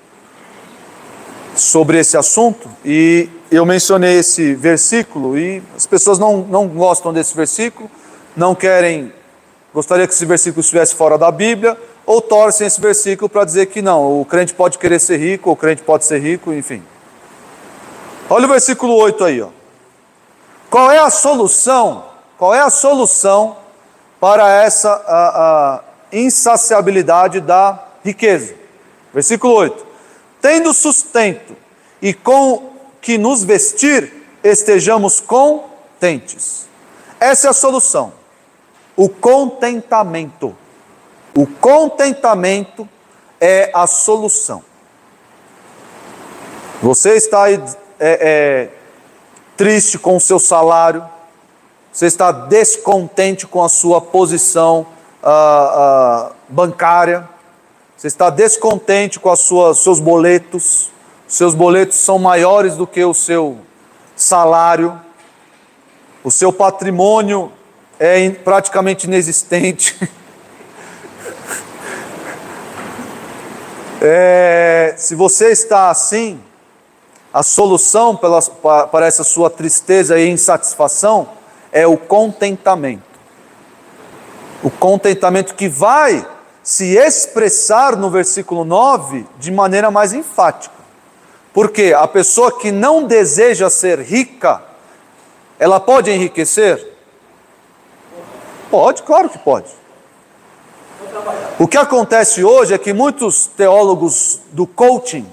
[1.54, 7.34] sobre esse assunto e eu mencionei esse versículo e as pessoas não, não gostam desse
[7.34, 7.90] versículo,
[8.36, 9.12] não querem,
[9.72, 13.80] gostaria que esse versículo estivesse fora da Bíblia, ou torcem esse versículo para dizer que
[13.80, 16.82] não, o crente pode querer ser rico, o crente pode ser rico, enfim.
[18.28, 19.48] Olha o versículo 8 aí, ó.
[20.70, 22.04] Qual é a solução?
[22.36, 23.56] Qual é a solução
[24.18, 25.80] para essa a, a
[26.12, 28.54] insaciabilidade da riqueza?
[29.12, 29.94] Versículo 8
[30.44, 31.56] tendo sustento
[32.02, 32.73] e com
[33.04, 34.10] que nos vestir,
[34.42, 36.66] estejamos contentes.
[37.20, 38.14] Essa é a solução.
[38.96, 40.56] O contentamento.
[41.36, 42.88] O contentamento
[43.38, 44.64] é a solução.
[46.82, 47.62] Você está aí,
[48.00, 48.68] é, é,
[49.54, 51.04] triste com o seu salário,
[51.92, 54.86] você está descontente com a sua posição
[55.22, 57.28] ah, ah, bancária,
[57.96, 60.90] você está descontente com os seus boletos,
[61.34, 63.58] seus boletos são maiores do que o seu
[64.14, 64.96] salário,
[66.22, 67.50] o seu patrimônio
[67.98, 69.98] é praticamente inexistente.
[74.00, 76.40] é, se você está assim,
[77.32, 81.28] a solução para essa sua tristeza e insatisfação
[81.72, 83.02] é o contentamento.
[84.62, 86.24] O contentamento que vai
[86.62, 90.73] se expressar no versículo 9 de maneira mais enfática.
[91.54, 94.60] Porque a pessoa que não deseja ser rica,
[95.56, 96.84] ela pode enriquecer?
[98.68, 99.68] Pode, claro que pode.
[101.56, 105.24] O que acontece hoje é que muitos teólogos do coaching,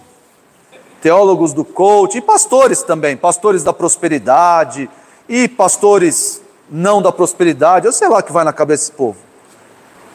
[1.02, 4.88] teólogos do coaching, e pastores também, pastores da prosperidade,
[5.28, 9.18] e pastores não da prosperidade, eu sei lá que vai na cabeça desse povo.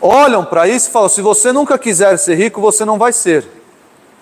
[0.01, 3.56] Olham para isso e falam: se você nunca quiser ser rico, você não vai ser.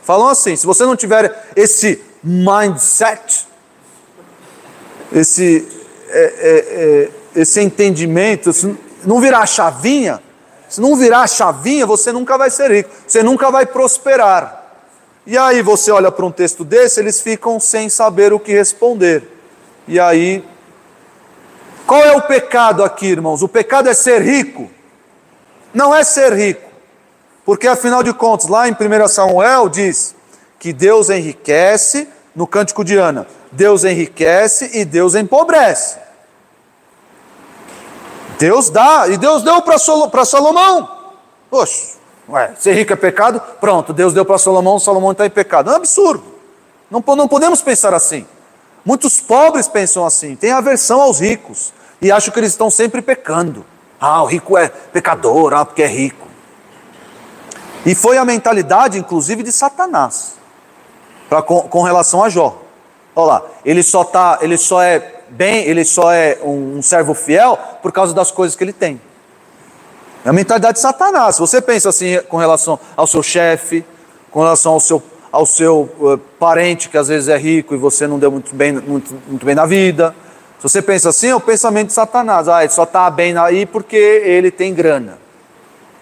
[0.04, 3.46] Falam assim: se você não tiver esse mindset,
[5.12, 5.66] esse,
[6.08, 10.22] é, é, é, esse entendimento, se não virar a chavinha,
[10.68, 14.62] se não virar a chavinha, você nunca vai ser rico, você nunca vai prosperar.
[15.26, 19.30] E aí você olha para um texto desse, eles ficam sem saber o que responder.
[19.88, 20.44] E aí
[21.86, 23.42] qual é o pecado aqui, irmãos?
[23.42, 24.70] O pecado é ser rico.
[25.72, 26.63] Não é ser rico.
[27.44, 30.14] Porque afinal de contas, lá em 1 Samuel diz
[30.58, 35.98] que Deus enriquece, no cântico de Ana, Deus enriquece e Deus empobrece.
[38.38, 40.88] Deus dá, e Deus deu para Salomão.
[41.50, 41.96] Poxa,
[42.28, 43.40] ué, ser rico é pecado?
[43.60, 45.70] Pronto, Deus deu para Salomão, Salomão está em pecado.
[45.70, 46.24] É um absurdo.
[46.90, 48.26] Não, não podemos pensar assim.
[48.84, 53.64] Muitos pobres pensam assim, têm aversão aos ricos e acham que eles estão sempre pecando.
[54.00, 56.26] Ah, o rico é pecador, ah, porque é rico.
[57.84, 60.36] E foi a mentalidade, inclusive, de Satanás,
[61.28, 62.62] pra, com, com relação a Jó.
[63.14, 67.14] Olha lá, ele só, tá, ele só é bem, ele só é um, um servo
[67.14, 69.00] fiel por causa das coisas que ele tem.
[70.24, 71.38] É a mentalidade de Satanás.
[71.38, 73.84] Você pensa assim com relação ao seu chefe,
[74.30, 75.02] com relação ao seu
[75.34, 78.72] ao seu uh, parente que às vezes é rico e você não deu muito bem,
[78.72, 80.14] muito, muito bem na vida.
[80.58, 82.48] Se você pensa assim, é o pensamento de Satanás.
[82.48, 85.18] Ah, ele só está bem aí porque ele tem grana.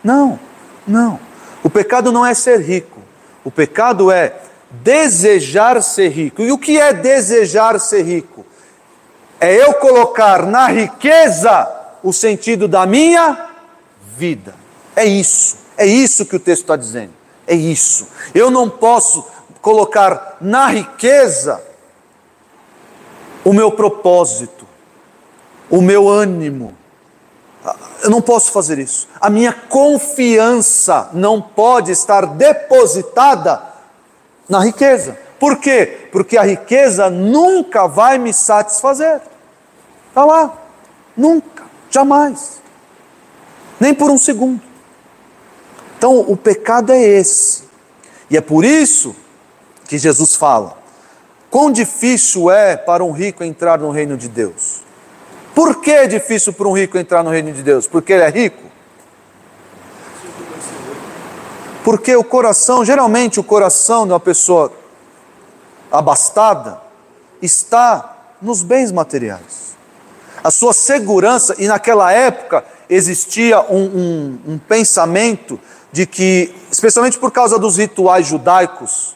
[0.04, 0.38] Não,
[0.86, 1.18] não.
[1.62, 3.00] O pecado não é ser rico.
[3.44, 4.34] O pecado é
[4.70, 6.42] desejar ser rico.
[6.42, 8.44] E o que é desejar ser rico?
[9.40, 11.68] É eu colocar na riqueza
[12.02, 13.50] o sentido da minha
[14.16, 14.54] vida.
[14.94, 15.56] É isso.
[15.76, 17.12] É isso que o texto está dizendo.
[17.46, 18.08] É isso.
[18.34, 19.26] Eu não posso
[19.60, 21.62] colocar na riqueza
[23.44, 24.66] o meu propósito,
[25.70, 26.76] o meu ânimo.
[28.02, 29.08] Eu não posso fazer isso.
[29.20, 33.62] A minha confiança não pode estar depositada
[34.48, 35.16] na riqueza.
[35.38, 36.08] Por quê?
[36.10, 39.20] Porque a riqueza nunca vai me satisfazer.
[40.08, 40.52] Está lá.
[41.16, 41.64] Nunca.
[41.90, 42.60] Jamais.
[43.78, 44.62] Nem por um segundo.
[45.98, 47.64] Então, o pecado é esse.
[48.28, 49.14] E é por isso
[49.86, 50.76] que Jesus fala:
[51.50, 54.82] quão difícil é para um rico entrar no reino de Deus.
[55.54, 57.86] Por que é difícil para um rico entrar no reino de Deus?
[57.86, 58.62] Porque ele é rico?
[61.84, 64.72] Porque o coração, geralmente o coração de uma pessoa
[65.90, 66.80] abastada,
[67.40, 69.76] está nos bens materiais.
[70.42, 75.60] A sua segurança, e naquela época existia um, um, um pensamento
[75.92, 79.14] de que, especialmente por causa dos rituais judaicos,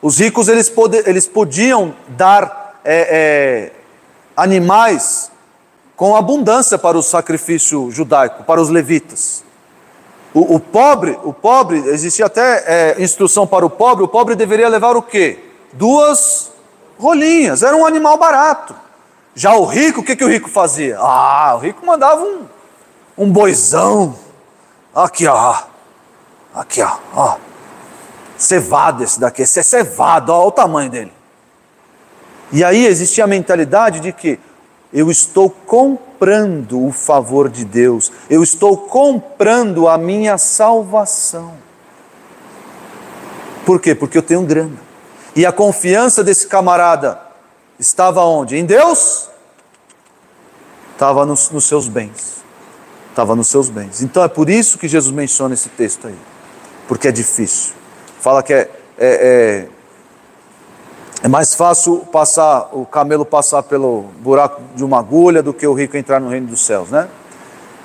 [0.00, 3.72] os ricos eles, pode, eles podiam dar é, é,
[4.36, 5.31] animais
[6.02, 9.44] com abundância para o sacrifício judaico, para os levitas.
[10.34, 14.68] O, o pobre, o pobre, existia até é, instrução para o pobre, o pobre deveria
[14.68, 15.38] levar o quê?
[15.72, 16.50] Duas
[16.98, 18.74] rolinhas, era um animal barato.
[19.32, 20.98] Já o rico, o que, que o rico fazia?
[20.98, 22.48] Ah, o rico mandava um,
[23.16, 24.18] um boizão.
[24.92, 25.56] Aqui, ó.
[26.52, 27.36] Aqui, ó, ó.
[28.36, 31.12] Cevado esse daqui, esse é cevado, ó, o tamanho dele.
[32.50, 34.40] E aí existia a mentalidade de que
[34.92, 41.54] eu estou comprando o favor de Deus, eu estou comprando a minha salvação.
[43.64, 43.94] Por quê?
[43.94, 44.76] Porque eu tenho grana.
[45.34, 47.18] E a confiança desse camarada
[47.78, 48.56] estava onde?
[48.56, 49.28] Em Deus?
[50.92, 52.42] Estava nos, nos seus bens.
[53.10, 54.02] Estava nos seus bens.
[54.02, 56.16] Então é por isso que Jesus menciona esse texto aí.
[56.86, 57.72] Porque é difícil.
[58.20, 59.68] Fala que é, é, é,
[61.22, 65.72] é mais fácil passar o camelo passar pelo buraco de uma agulha do que o
[65.72, 67.08] rico entrar no reino dos céus, né?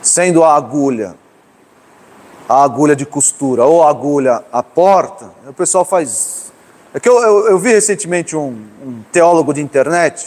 [0.01, 1.15] Sendo a agulha
[2.49, 6.51] a agulha de costura ou a agulha a porta, o pessoal faz.
[6.93, 10.25] É que eu, eu, eu vi recentemente um, um teólogo de internet,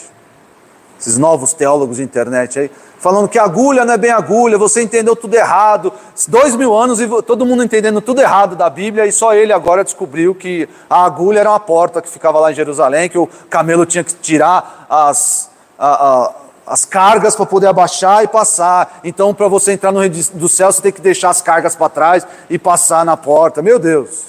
[1.00, 5.16] esses novos teólogos de internet aí, falando que agulha não é bem agulha, você entendeu
[5.16, 5.92] tudo errado.
[6.28, 9.82] Dois mil anos e todo mundo entendendo tudo errado da Bíblia, e só ele agora
[9.82, 13.86] descobriu que a agulha era uma porta que ficava lá em Jerusalém, que o camelo
[13.86, 16.32] tinha que tirar as, a, a,
[16.66, 19.00] as cargas para poder abaixar e passar.
[19.02, 21.88] Então, para você entrar no reino do céu, você tem que deixar as cargas para
[21.88, 23.62] trás e passar na porta.
[23.62, 24.26] Meu Deus,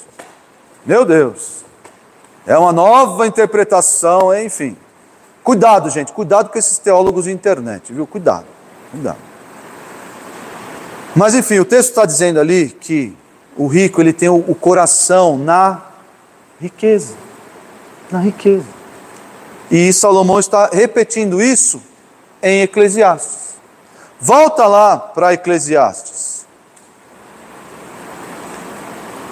[0.84, 1.62] meu Deus.
[2.46, 4.76] É uma nova interpretação, enfim.
[5.44, 8.06] Cuidado, gente, cuidado com esses teólogos de internet, viu?
[8.06, 8.46] Cuidado,
[8.92, 9.18] cuidado.
[11.16, 13.16] Mas enfim, o texto está dizendo ali que
[13.56, 15.82] o rico ele tem o coração na
[16.60, 17.14] riqueza,
[18.10, 18.66] na riqueza.
[19.70, 21.82] E Salomão está repetindo isso
[22.42, 23.54] em Eclesiastes.
[24.20, 26.46] Volta lá para Eclesiastes.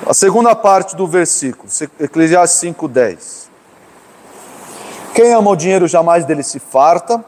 [0.06, 1.68] A segunda parte do versículo,
[2.00, 3.48] Eclesiastes 5:10.
[5.14, 7.24] Quem ama o dinheiro jamais dele se farta,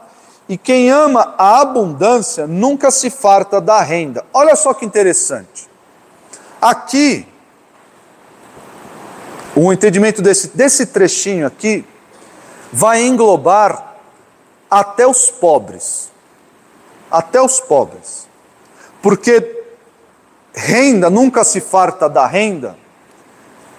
[0.47, 4.25] e quem ama a abundância nunca se farta da renda.
[4.33, 5.69] Olha só que interessante.
[6.61, 7.27] Aqui,
[9.55, 11.85] o entendimento desse, desse trechinho aqui
[12.71, 13.95] vai englobar
[14.69, 16.11] até os pobres.
[17.09, 18.27] Até os pobres.
[19.01, 19.63] Porque
[20.53, 22.75] renda nunca se farta da renda,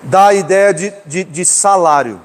[0.02, 2.20] dá a ideia de, de, de salário.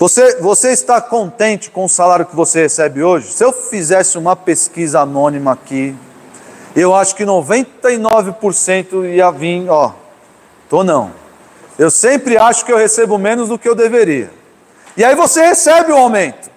[0.00, 3.30] Você, você está contente com o salário que você recebe hoje?
[3.30, 5.94] Se eu fizesse uma pesquisa anônima aqui,
[6.74, 9.92] eu acho que 99% ia vir, ó,
[10.70, 11.12] tô não.
[11.78, 14.30] Eu sempre acho que eu recebo menos do que eu deveria.
[14.96, 16.50] E aí você recebe o aumento.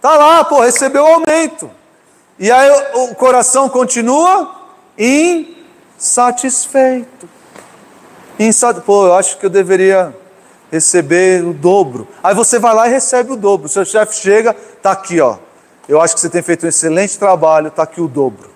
[0.00, 1.70] Tá lá, pô, recebeu o aumento.
[2.36, 4.56] E aí o coração continua
[4.98, 7.28] insatisfeito.
[8.40, 8.80] Insat...
[8.80, 10.12] Pô, eu acho que eu deveria
[10.72, 12.08] receber o dobro.
[12.22, 13.68] Aí você vai lá e recebe o dobro.
[13.68, 15.36] Seu chefe chega, está aqui, ó.
[15.86, 18.50] Eu acho que você tem feito um excelente trabalho, está aqui o dobro.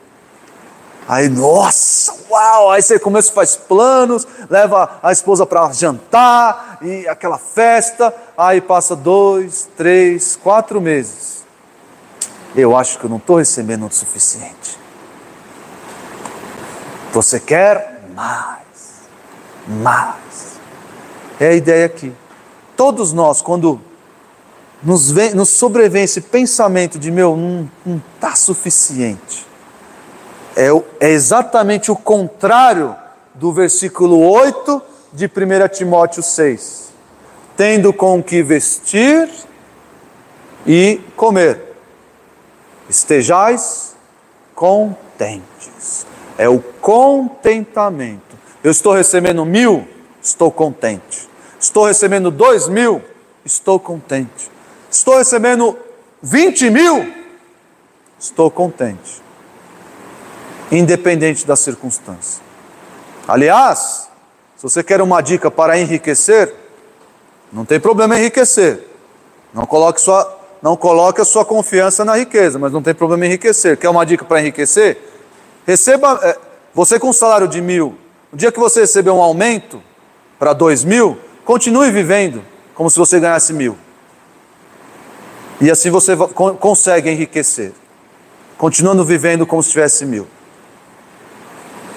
[1.06, 2.70] Aí, nossa, uau!
[2.70, 8.12] Aí você começa, faz planos, leva a esposa para jantar e aquela festa.
[8.36, 11.44] Aí passa dois, três, quatro meses.
[12.56, 14.78] Eu acho que eu não estou recebendo o suficiente.
[17.12, 19.02] Você quer mais,
[19.68, 20.25] mais.
[21.38, 22.12] É a ideia aqui.
[22.76, 23.80] Todos nós, quando
[24.82, 27.68] nos, vem, nos sobrevém esse pensamento de meu, não
[28.14, 29.46] está suficiente,
[30.56, 30.68] é,
[31.00, 32.96] é exatamente o contrário
[33.34, 35.30] do versículo 8 de 1
[35.74, 36.86] Timóteo 6.
[37.56, 39.28] Tendo com que vestir
[40.66, 41.76] e comer,
[42.88, 43.94] estejais
[44.54, 46.06] contentes.
[46.38, 48.36] É o contentamento.
[48.62, 49.86] Eu estou recebendo mil,
[50.26, 51.28] estou contente.
[51.58, 53.00] Estou recebendo dois mil,
[53.44, 54.50] estou contente.
[54.90, 55.78] Estou recebendo
[56.20, 57.12] vinte mil,
[58.18, 59.22] estou contente.
[60.70, 62.42] Independente da circunstância.
[63.28, 64.08] Aliás,
[64.56, 66.52] se você quer uma dica para enriquecer,
[67.52, 68.84] não tem problema enriquecer.
[69.54, 73.76] Não coloque, sua, não coloque a sua confiança na riqueza, mas não tem problema enriquecer.
[73.76, 74.98] Quer uma dica para enriquecer?
[75.64, 76.36] Receba, é,
[76.74, 77.96] você com um salário de mil,
[78.32, 79.80] no dia que você receber um aumento,
[80.38, 82.42] para dois mil, continue vivendo
[82.74, 83.76] como se você ganhasse mil.
[85.60, 86.14] E assim você
[86.60, 87.72] consegue enriquecer,
[88.58, 90.26] continuando vivendo como se tivesse mil.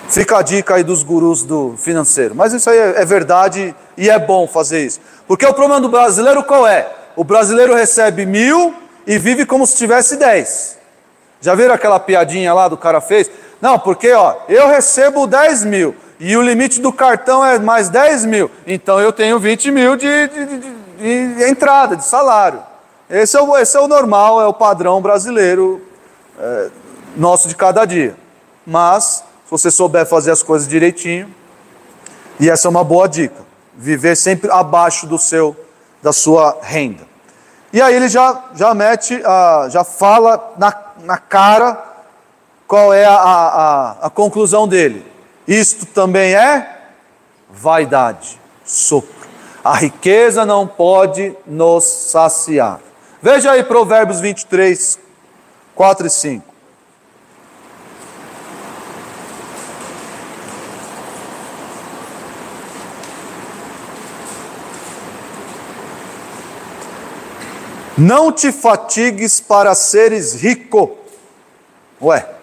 [0.10, 2.34] Fica a dica aí dos gurus do financeiro.
[2.34, 4.99] Mas isso aí é, é verdade e é bom fazer isso.
[5.28, 6.91] Porque o problema do brasileiro qual é?
[7.15, 8.73] O brasileiro recebe mil
[9.06, 10.80] e vive como se tivesse dez.
[11.41, 13.30] Já viram aquela piadinha lá do cara fez?
[13.62, 18.26] Não, porque ó, eu recebo 10 mil e o limite do cartão é mais 10
[18.26, 22.61] mil, então eu tenho 20 mil de, de, de, de entrada, de salário.
[23.09, 25.82] Esse é, o, esse é o normal, é o padrão brasileiro
[26.38, 26.70] é,
[27.15, 28.15] nosso de cada dia.
[28.67, 31.34] Mas, se você souber fazer as coisas direitinho,
[32.39, 33.41] e essa é uma boa dica,
[33.76, 35.55] viver sempre abaixo do seu,
[36.03, 37.07] da sua renda.
[37.72, 39.22] E aí ele já, já mete,
[39.70, 41.82] já fala na, na cara
[42.67, 45.09] qual é a, a, a conclusão dele.
[45.50, 46.78] Isto também é
[47.50, 49.28] vaidade, sopro.
[49.64, 52.80] A riqueza não pode nos saciar.
[53.20, 55.00] Veja aí Provérbios 23,
[55.74, 56.54] 4 e 5.
[67.97, 70.95] Não te fatigues para seres rico.
[72.00, 72.38] Ué,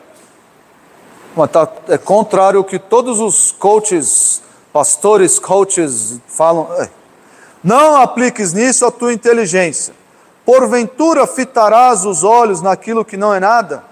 [1.89, 6.69] é contrário ao que todos os coaches, pastores, coaches falam.
[7.63, 9.95] Não apliques nisso a tua inteligência.
[10.45, 13.85] Porventura fitarás os olhos naquilo que não é nada?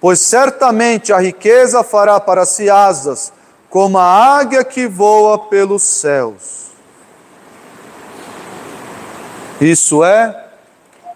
[0.00, 3.32] Pois certamente a riqueza fará para si asas,
[3.70, 4.04] como a
[4.36, 6.70] águia que voa pelos céus.
[9.60, 10.44] Isso é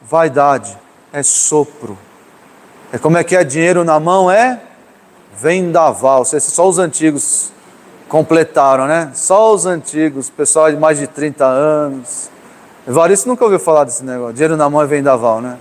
[0.00, 0.78] vaidade,
[1.12, 1.98] é sopro.
[2.92, 4.30] É como é que é dinheiro na mão?
[4.30, 4.60] É
[5.40, 6.24] vendaval.
[6.24, 7.52] Só os antigos
[8.08, 9.10] completaram, né?
[9.14, 12.30] Só os antigos, pessoal de mais de 30 anos.
[12.86, 14.34] Evaristo nunca ouviu falar desse negócio.
[14.34, 15.58] Dinheiro na mão é vendaval, né?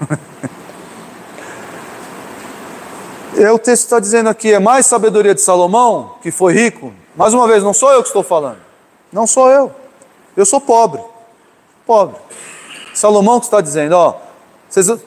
[3.36, 6.92] e o texto está dizendo aqui: é mais sabedoria de Salomão, que foi rico.
[7.16, 8.58] Mais uma vez, não sou eu que estou falando.
[9.12, 9.70] Não sou eu.
[10.36, 11.00] Eu sou pobre.
[11.86, 12.16] Pobre.
[12.92, 14.14] Salomão que está dizendo: ó,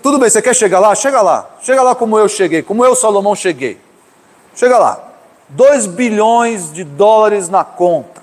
[0.01, 0.95] tudo bem, você quer chegar lá?
[0.95, 1.49] Chega lá.
[1.61, 3.77] Chega lá como eu cheguei, como eu, Salomão, cheguei.
[4.55, 5.11] Chega lá.
[5.49, 8.21] 2 bilhões de dólares na conta.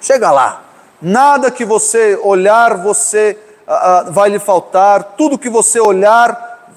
[0.00, 0.62] Chega lá.
[1.00, 5.02] Nada que você olhar, você uh, vai lhe faltar.
[5.16, 6.72] Tudo que você olhar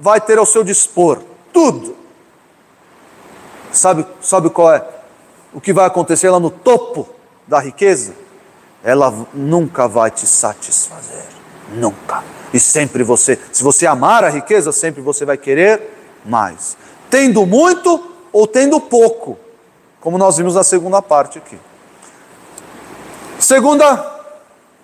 [0.00, 1.20] vai ter ao seu dispor.
[1.52, 1.96] Tudo.
[3.72, 4.84] Sabe, sabe qual é?
[5.52, 7.08] O que vai acontecer lá no topo
[7.46, 8.14] da riqueza?
[8.82, 11.24] Ela nunca vai te satisfazer.
[11.72, 12.22] Nunca.
[12.52, 15.90] E sempre você, se você amar a riqueza, sempre você vai querer
[16.24, 16.76] mais.
[17.10, 19.38] Tendo muito ou tendo pouco,
[20.00, 21.56] como nós vimos na segunda parte aqui.
[23.38, 24.12] Segunda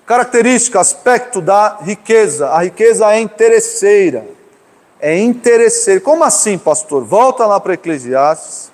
[0.07, 2.49] característica, aspecto da riqueza.
[2.49, 4.25] A riqueza é interesseira.
[5.01, 6.01] É interesseira.
[6.01, 7.05] Como assim, pastor?
[7.05, 8.71] Volta lá para Eclesiastes.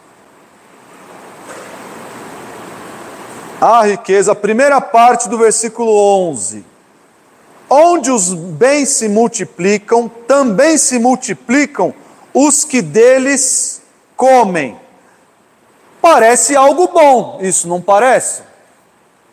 [3.59, 5.91] A riqueza, primeira parte do versículo
[6.31, 6.63] 11.
[7.71, 11.95] Onde os bens se multiplicam, também se multiplicam
[12.35, 13.81] os que deles
[14.17, 14.79] comem.
[16.01, 18.43] Parece algo bom, isso não parece?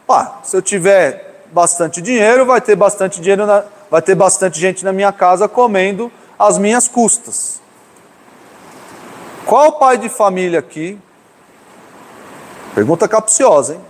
[0.07, 4.83] Ah, se eu tiver bastante dinheiro, vai ter bastante dinheiro, na, vai ter bastante gente
[4.83, 7.61] na minha casa comendo às minhas custas.
[9.45, 10.99] Qual pai de família aqui?
[12.75, 13.81] Pergunta capciosa, hein?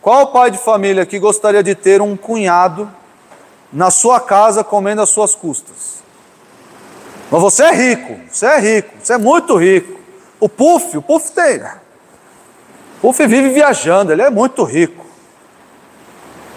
[0.00, 2.90] Qual pai de família aqui gostaria de ter um cunhado
[3.74, 6.04] na sua casa comendo às suas custas.
[7.28, 10.00] Mas você é rico, você é rico, você é muito rico.
[10.44, 11.58] O Puff, o Puff tem.
[12.98, 15.06] O Puff vive viajando, ele é muito rico.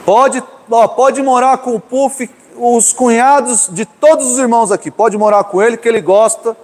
[0.05, 5.17] Pode, ó, pode morar com o Puff, os cunhados de todos os irmãos aqui, pode
[5.17, 6.57] morar com ele, que ele gosta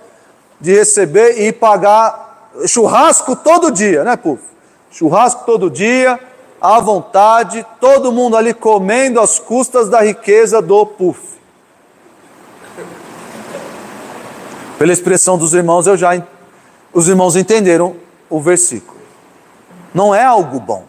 [0.60, 4.44] de receber e pagar churrasco todo dia, né, Puff?
[4.92, 6.20] Churrasco todo dia
[6.60, 11.22] à vontade, todo mundo ali comendo às custas da riqueza do puff.
[14.78, 16.14] Pela expressão dos irmãos, eu já
[16.94, 17.96] os irmãos entenderam
[18.30, 19.00] o versículo.
[19.94, 20.86] Não é algo bom.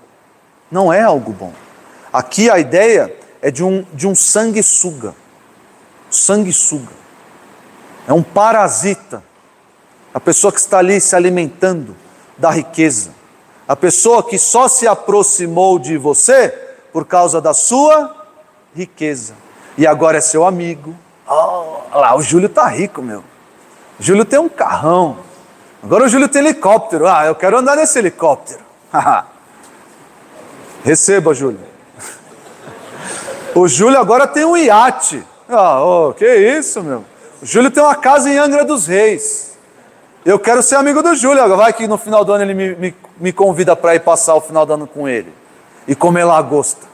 [0.71, 1.53] Não é algo bom.
[2.13, 5.15] Aqui a ideia é de um, de um sanguessuga.
[6.11, 6.93] Sanguessuga.
[8.07, 9.23] É um parasita.
[10.13, 11.97] A pessoa que está ali se alimentando
[12.39, 13.11] da riqueza
[13.67, 16.49] a pessoa que só se aproximou de você
[16.93, 18.15] por causa da sua
[18.75, 19.35] riqueza.
[19.77, 20.95] E agora é seu amigo.
[21.27, 23.25] Oh, lá, o Júlio tá rico, meu.
[23.99, 25.19] Júlio tem um carrão.
[25.85, 27.07] Agora o Júlio tem helicóptero.
[27.07, 28.61] Ah, eu quero andar nesse helicóptero.
[30.82, 31.61] Receba, Júlio.
[33.55, 35.22] O Júlio agora tem um iate.
[35.47, 37.05] Ah, oh, que isso, meu.
[37.43, 39.59] O Júlio tem uma casa em Angra dos Reis.
[40.24, 41.55] Eu quero ser amigo do Júlio.
[41.55, 44.41] Vai que no final do ano ele me, me, me convida para ir passar o
[44.41, 45.32] final do ano com ele
[45.87, 46.87] e comer lagosta.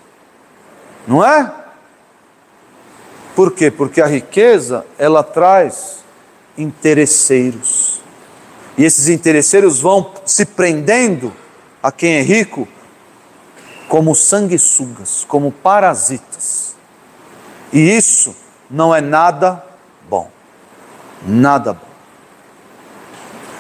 [1.07, 1.51] Não é?
[3.37, 3.71] Por quê?
[3.71, 6.01] Porque a riqueza ela traz
[6.59, 7.90] interesseiros.
[8.81, 11.35] E esses interesseiros vão se prendendo
[11.83, 12.67] a quem é rico
[13.91, 16.77] como sanguessugas, como parasitas.
[17.71, 18.35] E isso
[18.71, 19.63] não é nada
[20.09, 20.31] bom.
[21.27, 21.89] Nada bom.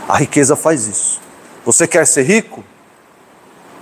[0.08, 1.20] A riqueza faz isso.
[1.66, 2.64] Você quer ser rico?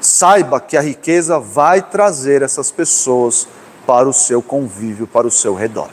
[0.01, 3.47] Saiba que a riqueza vai trazer essas pessoas
[3.87, 5.91] para o seu convívio, para o seu redor.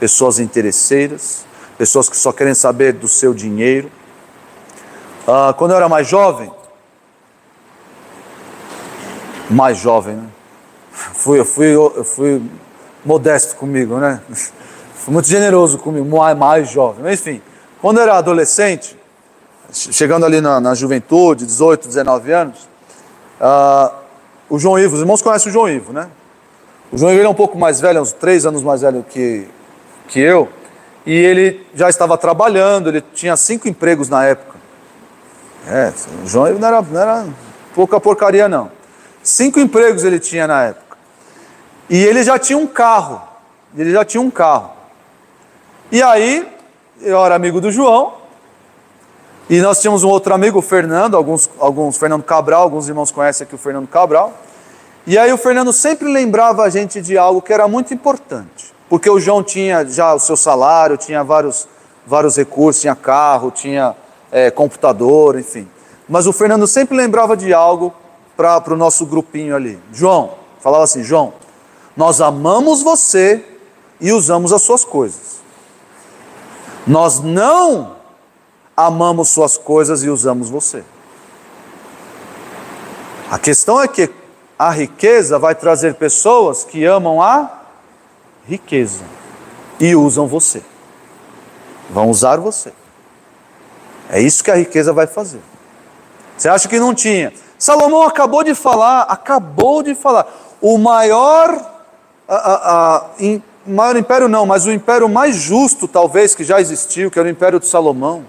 [0.00, 1.44] Pessoas interesseiras,
[1.76, 3.97] pessoas que só querem saber do seu dinheiro.
[5.30, 6.50] Ah, quando eu era mais jovem,
[9.50, 10.26] mais jovem, né?
[10.90, 12.42] Fui, fui, fui
[13.04, 14.22] modesto comigo, né?
[14.94, 16.06] Fui muito generoso comigo,
[16.36, 17.02] mais, jovem.
[17.02, 17.40] Mas enfim,
[17.80, 18.98] quando eu era adolescente,
[19.70, 22.68] chegando ali na, na juventude, 18, 19 anos,
[23.40, 23.94] uh,
[24.50, 26.08] o João Ivo, os irmãos conhecem o João Ivo, né?
[26.90, 29.46] O João Ivo é um pouco mais velho, uns três anos mais velho que,
[30.08, 30.48] que eu,
[31.06, 34.57] e ele já estava trabalhando, ele tinha cinco empregos na época.
[35.68, 35.92] É,
[36.24, 37.26] João não era, não era
[37.74, 38.70] pouca porcaria, não.
[39.22, 40.96] Cinco empregos ele tinha na época.
[41.90, 43.20] E ele já tinha um carro.
[43.76, 44.70] Ele já tinha um carro.
[45.92, 46.46] E aí,
[47.02, 48.14] eu era amigo do João,
[49.50, 53.46] e nós tínhamos um outro amigo, o Fernando, alguns, alguns Fernando Cabral, alguns irmãos conhecem
[53.46, 54.34] aqui o Fernando Cabral.
[55.06, 58.74] E aí o Fernando sempre lembrava a gente de algo que era muito importante.
[58.90, 61.66] Porque o João tinha já o seu salário, tinha vários,
[62.06, 63.96] vários recursos, tinha carro, tinha
[64.30, 65.68] é, computador, enfim.
[66.08, 67.92] Mas o Fernando sempre lembrava de algo
[68.36, 69.78] para o nosso grupinho ali.
[69.92, 71.32] João, falava assim: João,
[71.96, 73.44] nós amamos você
[74.00, 75.38] e usamos as suas coisas.
[76.86, 77.96] Nós não
[78.76, 80.84] amamos suas coisas e usamos você.
[83.30, 84.08] A questão é que
[84.58, 87.62] a riqueza vai trazer pessoas que amam a
[88.46, 89.04] riqueza
[89.78, 90.62] e usam você.
[91.90, 92.72] Vão usar você.
[94.10, 95.40] É isso que a riqueza vai fazer.
[96.36, 97.32] Você acha que não tinha?
[97.58, 100.26] Salomão acabou de falar, acabou de falar.
[100.60, 101.50] O maior,
[102.28, 106.60] a, a, a, in, maior império não, mas o império mais justo talvez que já
[106.60, 108.24] existiu, que era o império de Salomão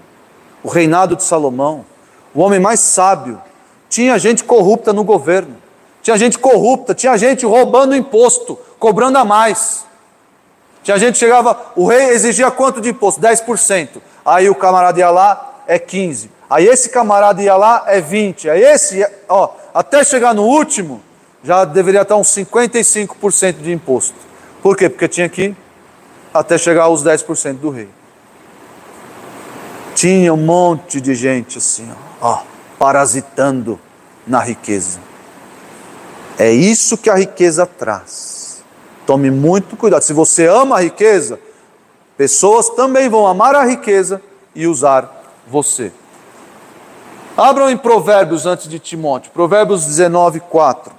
[0.63, 1.85] o reinado de Salomão,
[2.33, 3.41] o homem mais sábio.
[3.89, 5.55] Tinha gente corrupta no governo,
[6.01, 9.85] tinha gente corrupta, tinha gente roubando imposto, cobrando a mais.
[10.83, 13.19] Tinha gente que chegava, o rei exigia quanto de imposto?
[13.19, 14.01] 10%.
[14.25, 16.29] Aí o camarada ia lá, é 15%.
[16.49, 18.49] Aí esse camarada ia lá, é 20%.
[18.49, 21.01] Aí esse, ó, até chegar no último,
[21.43, 24.15] já deveria estar uns 55% de imposto.
[24.61, 24.89] Por quê?
[24.89, 25.55] Porque tinha que
[26.33, 27.87] até chegar aos 10% do rei
[29.99, 31.91] tinha um monte de gente assim,
[32.21, 32.43] ó,
[32.77, 33.77] parasitando
[34.25, 34.97] na riqueza.
[36.37, 38.63] É isso que a riqueza traz.
[39.05, 40.01] Tome muito cuidado.
[40.03, 41.37] Se você ama a riqueza,
[42.15, 44.21] pessoas também vão amar a riqueza
[44.55, 45.18] e usar
[45.49, 45.91] você.
[47.35, 50.93] Abram em Provérbios antes de Timóteo, Provérbios 19, 4.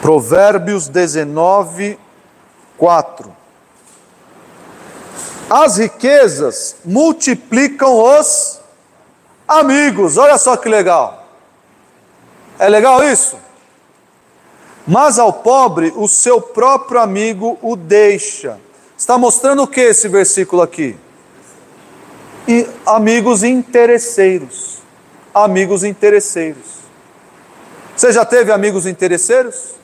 [0.00, 1.98] Provérbios 19,
[2.76, 3.36] 4.
[5.50, 8.60] As riquezas multiplicam os
[9.46, 10.18] amigos.
[10.18, 11.26] Olha só que legal.
[12.58, 13.38] É legal isso?
[14.86, 18.58] Mas ao pobre, o seu próprio amigo o deixa.
[18.98, 20.96] Está mostrando o que esse versículo aqui?
[22.48, 24.78] E amigos interesseiros.
[25.32, 26.78] Amigos interesseiros.
[27.96, 29.76] Você já teve amigos interesseiros?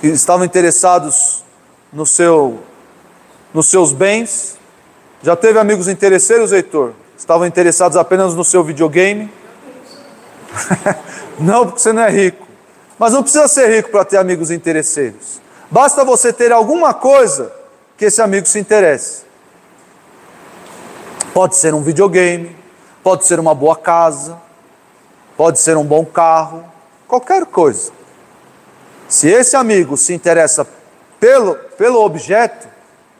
[0.00, 1.42] Que estavam interessados
[1.92, 2.60] no seu
[3.52, 4.56] nos seus bens?
[5.20, 6.92] Já teve amigos interesseiros, Heitor?
[7.18, 9.32] Estavam interessados apenas no seu videogame?
[11.40, 12.46] não, porque você não é rico.
[12.96, 15.40] Mas não precisa ser rico para ter amigos interesseiros.
[15.68, 17.59] Basta você ter alguma coisa
[18.00, 19.24] que esse amigo se interesse.
[21.34, 22.56] Pode ser um videogame,
[23.02, 24.40] pode ser uma boa casa,
[25.36, 26.64] pode ser um bom carro,
[27.06, 27.92] qualquer coisa.
[29.06, 30.66] Se esse amigo se interessa
[31.20, 32.68] pelo, pelo objeto,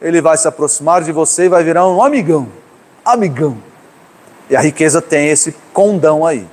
[0.00, 2.48] ele vai se aproximar de você e vai virar um amigão.
[3.04, 3.62] Amigão.
[4.48, 6.48] E a riqueza tem esse condão aí.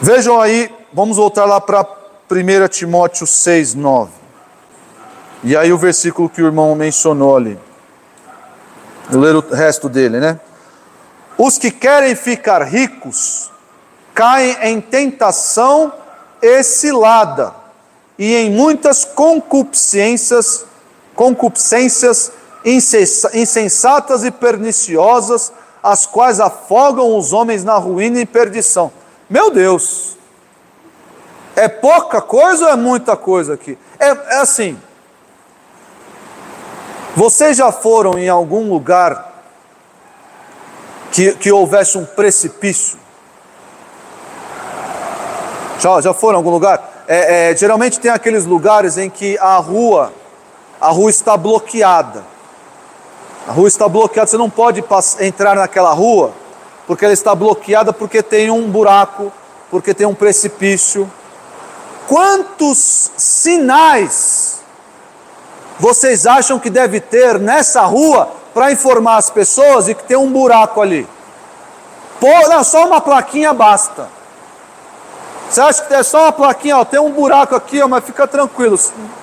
[0.00, 1.86] Vejam aí, vamos voltar lá para
[2.28, 4.17] 1 Timóteo 6, 9.
[5.42, 7.58] E aí o versículo que o irmão mencionou ali.
[9.08, 10.38] Vou ler o resto dele, né?
[11.36, 13.50] Os que querem ficar ricos
[14.14, 15.92] caem em tentação
[16.42, 17.54] e cilada,
[18.18, 20.66] e em muitas concupiscências
[21.14, 22.30] concupiscências
[22.64, 28.92] insensatas e perniciosas, as quais afogam os homens na ruína e perdição.
[29.28, 30.16] Meu Deus!
[31.56, 33.76] É pouca coisa ou é muita coisa aqui?
[33.98, 34.78] É, é assim.
[37.18, 39.42] Vocês já foram em algum lugar
[41.10, 42.96] que, que houvesse um precipício?
[45.80, 47.04] Já, já foram em algum lugar?
[47.08, 50.12] É, é, geralmente tem aqueles lugares em que a rua
[50.80, 52.24] a rua está bloqueada.
[53.48, 54.84] A rua está bloqueada, você não pode
[55.18, 56.30] entrar naquela rua,
[56.86, 59.32] porque ela está bloqueada porque tem um buraco,
[59.72, 61.10] porque tem um precipício.
[62.06, 64.58] Quantos sinais
[65.78, 70.30] vocês acham que deve ter nessa rua para informar as pessoas e que tem um
[70.30, 71.08] buraco ali?
[72.20, 74.08] Pô, não, só uma plaquinha basta.
[75.48, 78.26] Você acha que é só uma plaquinha, ó, tem um buraco aqui, ó, mas fica
[78.26, 78.78] tranquilo,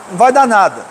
[0.09, 0.81] não vai dar nada.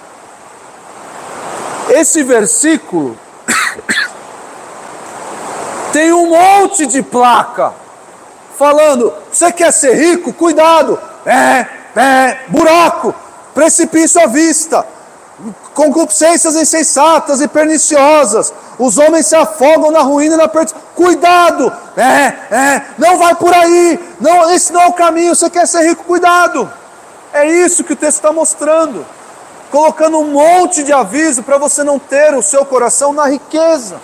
[1.89, 3.19] Esse versículo
[5.93, 7.73] tem um monte de placa
[8.57, 10.33] falando: você quer ser rico?
[10.33, 11.01] Cuidado!
[11.27, 13.15] É, é, buraco,
[13.55, 14.87] precipício à vista,
[15.75, 18.53] concupiscências insensatas e perniciosas.
[18.79, 20.81] Os homens se afogam na ruína e na perdição.
[20.95, 21.73] Cuidado!
[21.97, 23.99] É, é, não vai por aí.
[24.21, 25.35] Não, esse não é o caminho.
[25.35, 26.05] Você quer ser rico?
[26.05, 26.71] Cuidado!
[27.33, 29.05] É isso que o texto está mostrando.
[29.71, 34.01] Colocando um monte de aviso para você não ter o seu coração na riqueza.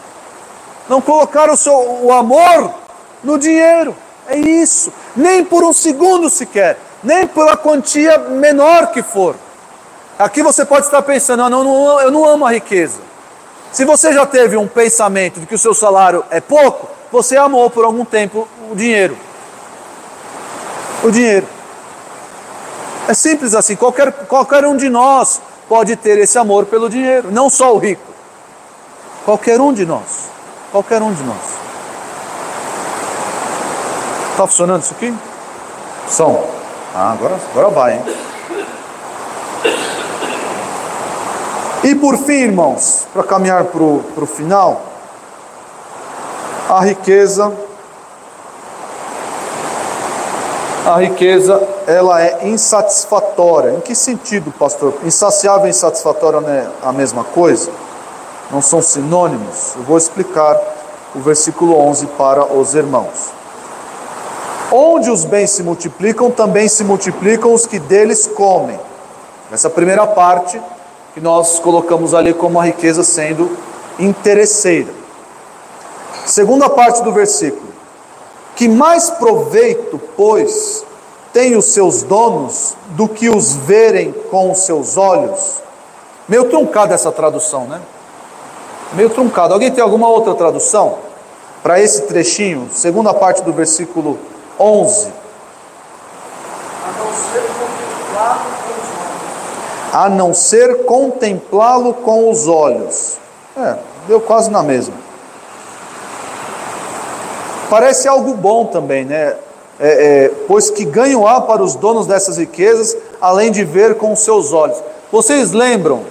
[0.88, 2.74] Não colocar o, seu, o amor
[3.22, 3.96] no dinheiro.
[4.26, 4.92] É isso.
[5.14, 6.78] Nem por um segundo sequer.
[7.02, 9.36] Nem pela quantia menor que for.
[10.20, 13.00] Aqui você pode estar pensando, ah, não, não, eu não amo a riqueza.
[13.72, 17.70] Se você já teve um pensamento de que o seu salário é pouco, você amou
[17.70, 19.16] por algum tempo o dinheiro.
[21.02, 21.46] O dinheiro.
[23.08, 27.48] É simples assim, qualquer, qualquer um de nós pode ter esse amor pelo dinheiro, não
[27.48, 28.02] só o rico.
[29.24, 30.28] Qualquer um de nós.
[30.70, 31.60] Qualquer um de nós.
[34.32, 35.14] Está funcionando isso aqui?
[36.10, 36.46] Som.
[36.94, 38.02] Ah, agora, agora vai, hein?
[41.82, 44.82] E por fim, irmãos, para caminhar para o final,
[46.68, 47.50] a riqueza,
[50.86, 53.70] a riqueza, ela é insatisfatória.
[53.70, 54.92] Em que sentido, pastor?
[55.04, 57.70] Insaciável e insatisfatória não é a mesma coisa?
[58.50, 59.74] Não são sinônimos?
[59.74, 60.60] Eu vou explicar
[61.14, 63.32] o versículo 11 para os irmãos.
[64.70, 68.78] Onde os bens se multiplicam, também se multiplicam os que deles comem.
[69.50, 70.60] Essa primeira parte
[71.14, 73.56] que nós colocamos ali como a riqueza sendo
[73.98, 74.92] interesseira.
[76.26, 77.68] Segunda parte do versículo:
[78.54, 80.84] Que mais proveito, pois,
[81.32, 85.60] tem os seus donos do que os verem com os seus olhos?
[86.28, 87.80] Meio truncada essa tradução, né?
[88.92, 89.54] Meio truncado.
[89.54, 90.98] Alguém tem alguma outra tradução
[91.62, 92.68] para esse trechinho?
[92.72, 94.18] Segunda parte do versículo
[94.58, 95.19] 11.
[99.92, 103.18] A não ser contemplá-lo com os olhos.
[103.56, 103.76] É,
[104.06, 104.94] deu quase na mesma.
[107.68, 109.36] Parece algo bom também, né?
[109.78, 114.12] É, é, pois que ganho há para os donos dessas riquezas, além de ver com
[114.12, 114.76] os seus olhos.
[115.10, 116.02] Vocês lembram,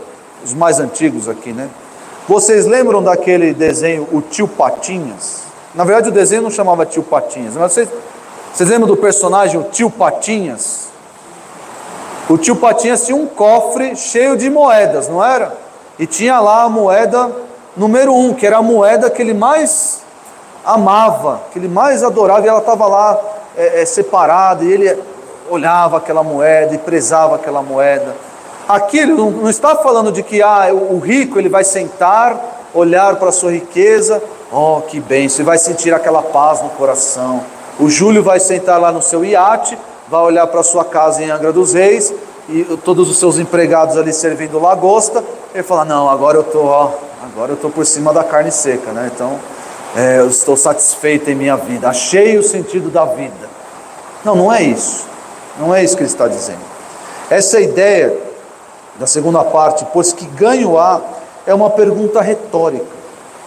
[0.43, 1.69] os mais antigos aqui, né?
[2.27, 5.43] Vocês lembram daquele desenho, o tio Patinhas?
[5.75, 7.89] Na verdade, o desenho não chamava tio Patinhas, mas vocês,
[8.53, 10.88] vocês lembram do personagem, o tio Patinhas?
[12.29, 15.57] O tio Patinhas tinha um cofre cheio de moedas, não era?
[15.97, 17.31] E tinha lá a moeda
[17.75, 20.03] número um, que era a moeda que ele mais
[20.63, 23.19] amava, que ele mais adorava, e ela estava lá
[23.57, 25.01] é, é, separada, e ele
[25.49, 28.15] olhava aquela moeda e prezava aquela moeda.
[28.67, 32.37] Aqui ele não, está falando de que ah, o rico ele vai sentar,
[32.75, 34.21] olhar para a sua riqueza,
[34.51, 37.43] oh que bênção, e vai sentir aquela paz no coração.
[37.79, 39.75] O Júlio vai sentar lá no seu iate
[40.09, 42.13] vai olhar para sua casa em Angra dos Reis
[42.49, 46.73] e todos os seus empregados ali servindo lagosta, ele fala: Não, agora eu estou,
[47.23, 49.11] agora eu estou por cima da carne seca, né?
[49.13, 49.39] Então
[49.95, 53.49] é, eu estou satisfeito em minha vida, achei o sentido da vida.
[54.25, 55.05] Não, não é isso,
[55.59, 56.61] não é isso que ele está dizendo.
[57.29, 58.17] Essa ideia
[58.99, 60.99] da segunda parte, pois que ganho há,
[61.45, 62.99] é uma pergunta retórica.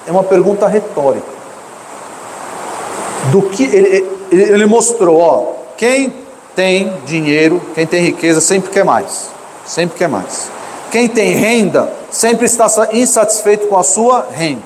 [0.07, 1.27] É uma pergunta retórica.
[3.31, 6.22] Do que ele, ele, ele mostrou, ó, quem
[6.55, 9.29] tem dinheiro, quem tem riqueza sempre quer mais,
[9.65, 10.51] sempre quer mais.
[10.91, 14.63] Quem tem renda sempre está insatisfeito com a sua renda.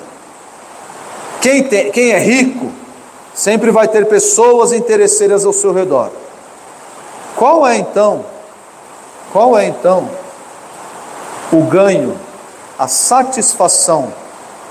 [1.41, 2.71] Quem, tem, quem é rico
[3.33, 6.11] sempre vai ter pessoas interesseiras ao seu redor.
[7.35, 8.25] Qual é então?
[9.31, 10.09] Qual é então
[11.51, 12.19] o ganho,
[12.77, 14.11] a satisfação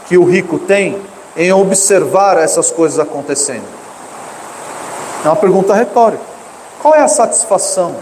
[0.06, 1.00] que o rico tem
[1.36, 3.64] em observar essas coisas acontecendo?
[5.24, 6.36] É uma pergunta retórica.
[6.80, 7.96] Qual é a satisfação?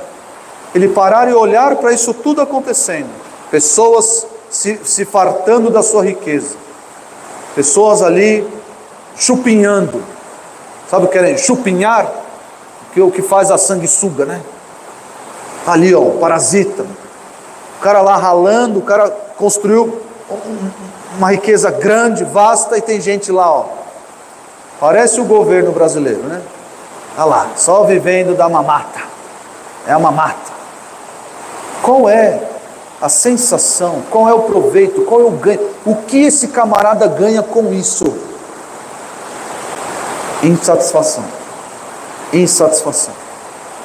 [0.74, 3.08] Ele parar e olhar para isso tudo acontecendo.
[3.50, 6.56] Pessoas se, se fartando da sua riqueza.
[7.54, 8.46] Pessoas ali
[9.16, 10.02] chupinhando.
[10.90, 12.10] Sabe o que é chupinhar?
[12.92, 14.40] Que é o que faz a sanguessuga, né?
[15.66, 16.84] Ali, ó, parasita.
[17.78, 20.00] O cara lá ralando, o cara construiu
[21.16, 23.66] uma riqueza grande, vasta, e tem gente lá, ó.
[24.80, 26.42] Parece o governo brasileiro, né?
[27.16, 29.00] Olha lá, só vivendo da mamata.
[29.86, 30.52] É a mamata.
[31.82, 32.40] Qual é
[33.00, 34.02] a sensação?
[34.10, 35.02] Qual é o proveito?
[35.02, 35.60] Qual é o ganho?
[35.84, 38.06] O que esse camarada ganha com isso?
[40.42, 41.24] Insatisfação.
[42.32, 43.14] Insatisfação.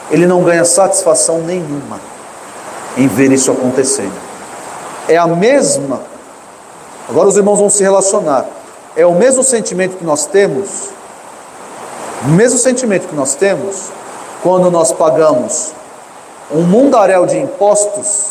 [0.10, 2.00] Ele não ganha satisfação nenhuma
[2.98, 4.14] em ver isso acontecendo.
[5.08, 6.02] É a mesma.
[7.08, 8.46] Agora os irmãos vão se relacionar.
[8.96, 10.90] É o mesmo sentimento que nós temos
[12.24, 13.90] o mesmo sentimento que nós temos
[14.44, 15.72] quando nós pagamos
[16.52, 18.30] um mundaréu de impostos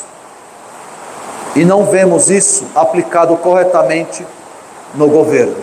[1.54, 4.26] e não vemos isso aplicado corretamente
[4.94, 5.56] no governo.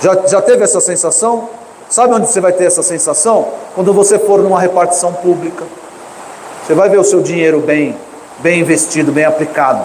[0.00, 1.48] Já, já teve essa sensação?
[1.88, 3.48] Sabe onde você vai ter essa sensação?
[3.74, 5.64] Quando você for numa repartição pública.
[6.64, 7.96] Você vai ver o seu dinheiro bem,
[8.38, 9.82] bem investido, bem aplicado.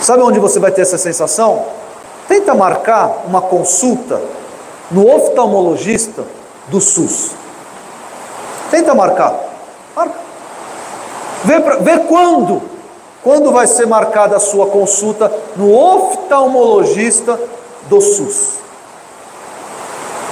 [0.00, 1.64] Sabe onde você vai ter essa sensação?
[2.28, 4.20] Tenta marcar uma consulta
[4.90, 6.24] no oftalmologista
[6.68, 7.32] do SUS.
[8.70, 9.34] Tenta marcar.
[9.94, 10.18] Marca.
[11.44, 12.62] Vê, vê quando.
[13.22, 17.38] Quando vai ser marcada a sua consulta no oftalmologista
[17.88, 18.60] do SUS.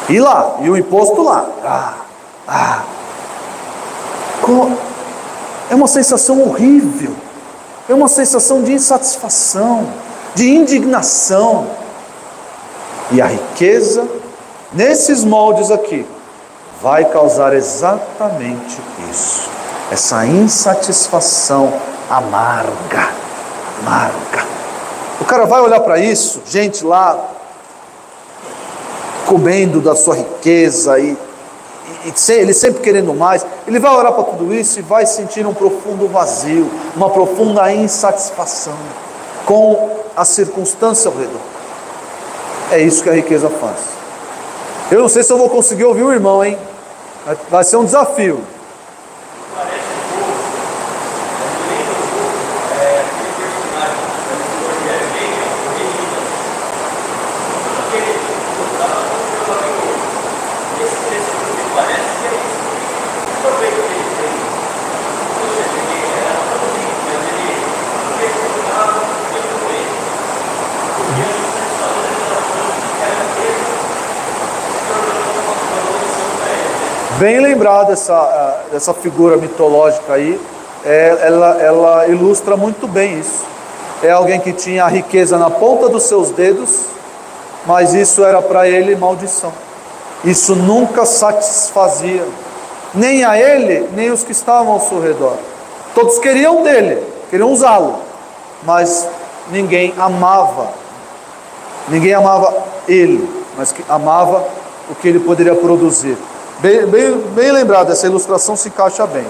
[0.09, 1.47] E lá, e o imposto lá.
[1.63, 1.95] Ah,
[2.47, 2.83] ah.
[5.71, 7.15] É uma sensação horrível.
[7.89, 9.87] É uma sensação de insatisfação,
[10.35, 11.67] de indignação.
[13.11, 14.07] E a riqueza,
[14.73, 16.07] nesses moldes aqui,
[16.83, 19.49] vai causar exatamente isso.
[19.91, 21.73] Essa insatisfação
[22.11, 23.09] amarga,
[23.81, 24.47] amarga.
[25.21, 27.37] O cara vai olhar para isso, gente lá
[29.27, 31.17] comendo da sua riqueza e,
[32.07, 35.47] e, e ele sempre querendo mais, ele vai olhar para tudo isso e vai sentir
[35.47, 38.77] um profundo vazio, uma profunda insatisfação
[39.45, 41.41] com a circunstância ao redor.
[42.71, 43.98] É isso que a riqueza faz.
[44.91, 46.57] Eu não sei se eu vou conseguir ouvir o irmão, hein?
[47.51, 48.41] Vai ser um desafio.
[77.19, 80.41] Bem lembrada essa, essa figura mitológica aí,
[80.85, 83.45] é, ela, ela ilustra muito bem isso.
[84.05, 86.85] É alguém que tinha a riqueza na ponta dos seus dedos,
[87.67, 89.53] mas isso era para ele maldição.
[90.25, 92.25] Isso nunca satisfazia,
[92.95, 95.35] nem a ele, nem os que estavam ao seu redor.
[95.97, 97.99] Todos queriam dele, queriam usá-lo,
[98.63, 99.09] mas
[99.51, 100.69] ninguém amava.
[101.89, 102.55] Ninguém amava
[102.87, 104.45] ele, mas amava
[104.89, 106.17] o que ele poderia produzir.
[106.61, 109.25] Bem, bem, bem lembrado, essa ilustração se encaixa bem.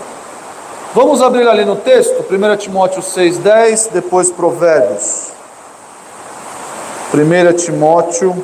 [0.94, 5.26] Vamos abrir ali no texto, 1 Timóteo 6,10, depois Provérbios.
[7.12, 8.34] 1 Timóteo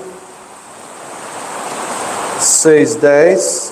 [2.39, 3.70] 6,10.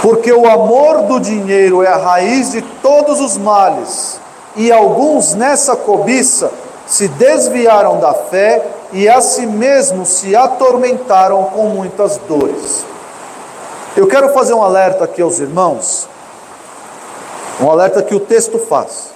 [0.00, 4.20] Porque o amor do dinheiro é a raiz de todos os males,
[4.54, 6.52] e alguns nessa cobiça
[6.86, 12.84] se desviaram da fé e a si mesmos se atormentaram com muitas dores.
[13.96, 16.08] Eu quero fazer um alerta aqui aos irmãos,
[17.60, 19.10] um alerta que o texto faz.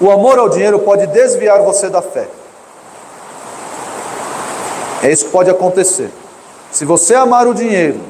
[0.00, 2.28] O amor ao dinheiro pode desviar você da fé.
[5.02, 6.10] É isso que pode acontecer.
[6.70, 8.00] Se você amar o dinheiro,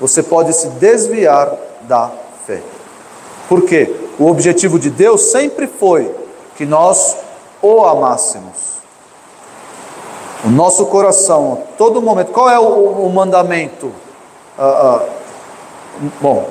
[0.00, 1.52] você pode se desviar
[1.82, 2.10] da
[2.46, 2.62] fé.
[3.48, 3.94] Por quê?
[4.18, 6.14] O objetivo de Deus sempre foi
[6.56, 7.16] que nós
[7.60, 8.79] o amássemos.
[10.44, 12.32] O nosso coração, todo momento.
[12.32, 13.92] Qual é o, o mandamento?
[14.58, 15.06] Ah, ah,
[16.20, 16.48] bom,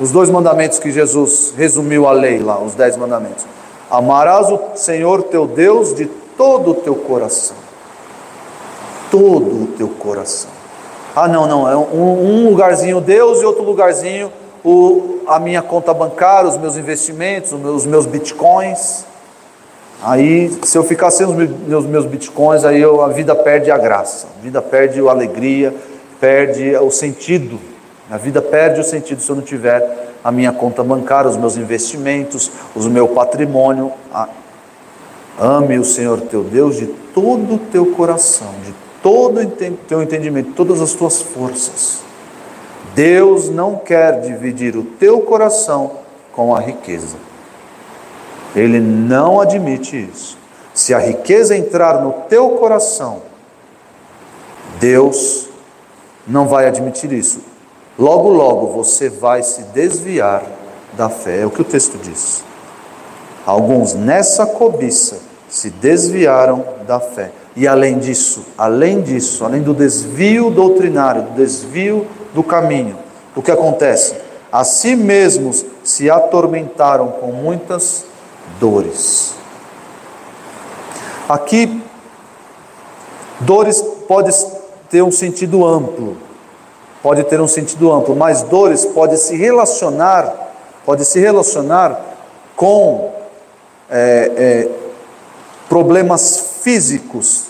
[0.00, 3.44] os dois mandamentos que Jesus resumiu a lei lá, os dez mandamentos.
[3.90, 7.56] Amarás o Senhor teu Deus de todo o teu coração.
[9.10, 10.50] Todo o teu coração.
[11.14, 14.32] Ah, não, não, é um, um lugarzinho Deus e outro lugarzinho
[14.64, 19.04] o, a minha conta bancária, os meus investimentos, os meus, os meus bitcoins.
[20.04, 23.78] Aí, se eu ficar sem os meus, meus bitcoins, aí eu, a vida perde a
[23.78, 25.72] graça, a vida perde a alegria,
[26.20, 27.60] perde o sentido.
[28.10, 31.56] A vida perde o sentido se eu não tiver a minha conta bancária, os meus
[31.56, 33.92] investimentos, o meu patrimônio.
[35.38, 40.52] Ame o Senhor teu Deus de todo o teu coração, de todo o teu entendimento,
[40.52, 42.02] todas as tuas forças.
[42.92, 45.92] Deus não quer dividir o teu coração
[46.32, 47.16] com a riqueza.
[48.54, 50.36] Ele não admite isso.
[50.74, 53.22] Se a riqueza entrar no teu coração,
[54.78, 55.48] Deus
[56.26, 57.40] não vai admitir isso.
[57.98, 60.44] Logo, logo você vai se desviar
[60.94, 61.40] da fé.
[61.40, 62.42] É o que o texto diz.
[63.44, 67.32] Alguns nessa cobiça se desviaram da fé.
[67.54, 72.96] E além disso, além disso, além do desvio doutrinário, do desvio do caminho,
[73.36, 74.14] o que acontece?
[74.50, 78.06] A si mesmos se atormentaram com muitas
[78.58, 79.34] dores.
[81.28, 81.82] Aqui,
[83.40, 84.32] dores pode
[84.90, 86.16] ter um sentido amplo.
[87.02, 90.32] pode ter um sentido amplo, mas dores pode se relacionar,
[90.84, 92.00] pode se relacionar
[92.54, 93.12] com
[93.90, 94.68] é, é,
[95.68, 97.46] problemas físicos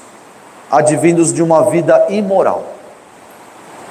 [0.70, 2.64] advindos de uma vida imoral.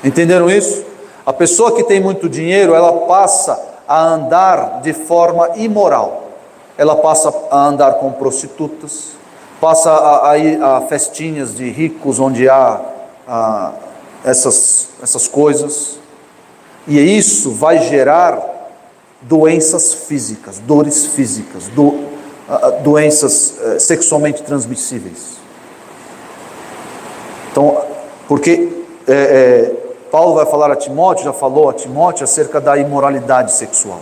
[0.04, 0.84] Entenderam isso?
[1.24, 6.31] A pessoa que tem muito dinheiro, ela passa a andar de forma imoral.
[6.78, 9.10] Ela passa a andar com prostitutas,
[9.60, 12.82] passa a, a ir a festinhas de ricos onde há
[13.28, 13.74] a,
[14.24, 16.00] essas, essas coisas.
[16.88, 18.40] E isso vai gerar
[19.22, 22.12] doenças físicas, dores físicas, do,
[22.84, 25.38] doenças eh, sexualmente transmissíveis.
[27.52, 27.82] Então,
[28.28, 29.76] porque é, é,
[30.12, 34.00] Paulo vai falar a Timóteo, já falou a Timóteo acerca da imoralidade sexual.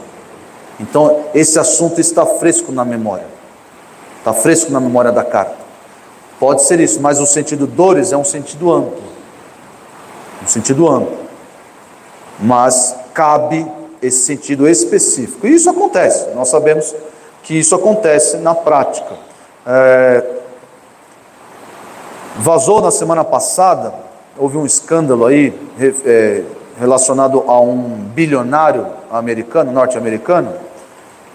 [0.80, 3.26] Então, esse assunto está fresco na memória,
[4.18, 5.58] está fresco na memória da carta.
[6.40, 9.04] Pode ser isso, mas o sentido dores é um sentido amplo,
[10.42, 11.18] um sentido amplo.
[12.40, 13.70] Mas cabe
[14.02, 15.46] esse sentido específico.
[15.46, 16.96] E isso acontece, nós sabemos
[17.44, 19.16] que isso acontece na prática.
[19.68, 20.24] É,
[22.38, 23.94] vazou na semana passada,
[24.38, 25.54] houve um escândalo aí
[26.06, 26.44] é,
[26.80, 27.80] relacionado a um
[28.16, 30.54] bilionário americano, norte-americano,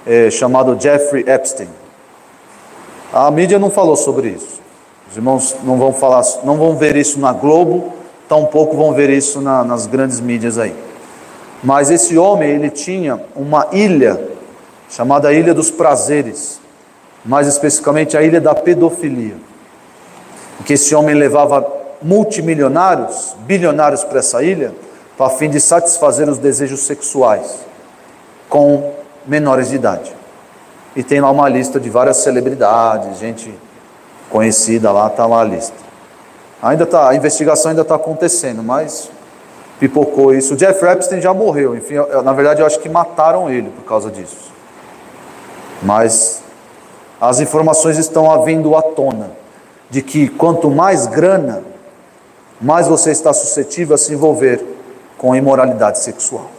[0.07, 1.68] é, chamado Jeffrey Epstein.
[3.12, 4.61] A mídia não falou sobre isso.
[5.11, 7.92] Os irmãos não vão falar, não vão ver isso na Globo,
[8.28, 10.74] tampouco vão ver isso na, nas grandes mídias aí.
[11.62, 14.20] Mas esse homem, ele tinha uma ilha
[14.90, 16.61] chamada Ilha dos Prazeres,
[17.24, 19.36] mais especificamente a Ilha da Pedofilia.
[20.66, 21.66] Que esse homem levava
[22.02, 24.74] multimilionários, bilionários para essa ilha,
[25.18, 27.64] a fim de satisfazer os desejos sexuais
[28.48, 28.92] com
[29.26, 30.14] menores de idade.
[30.96, 33.52] E tem lá uma lista de várias celebridades, gente
[34.30, 35.76] conhecida lá, está lá a lista.
[36.62, 39.10] Ainda tá, a investigação ainda está acontecendo, mas
[39.78, 40.54] pipocou isso.
[40.54, 43.84] O Jeff Epstein já morreu, enfim, eu, na verdade eu acho que mataram ele por
[43.84, 44.52] causa disso.
[45.82, 46.42] Mas
[47.20, 49.30] as informações estão vindo à tona
[49.90, 51.62] de que quanto mais grana,
[52.60, 54.64] mais você está suscetível a se envolver
[55.18, 56.53] com imoralidade sexual.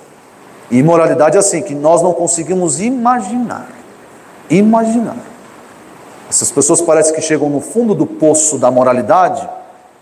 [0.70, 3.68] E imoralidade assim, que nós não conseguimos imaginar.
[4.50, 5.18] Imaginar.
[6.30, 9.48] Essas pessoas parecem que chegam no fundo do poço da moralidade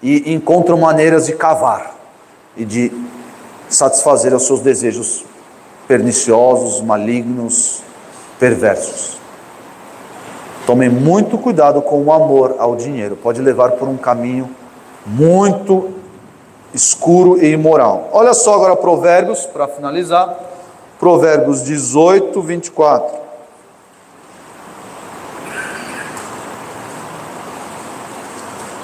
[0.02, 1.96] e encontram maneiras de cavar
[2.56, 2.92] e de
[3.70, 5.26] satisfazer os seus desejos
[5.88, 7.82] perniciosos, malignos,
[8.40, 9.18] perversos.
[10.66, 14.50] Tomem muito cuidado com o amor ao dinheiro, pode levar por um caminho
[15.06, 15.94] muito
[16.74, 18.10] escuro e imoral.
[18.14, 20.53] Olha só agora Provérbios, para finalizar.
[21.04, 23.18] Provérbios 18, 24.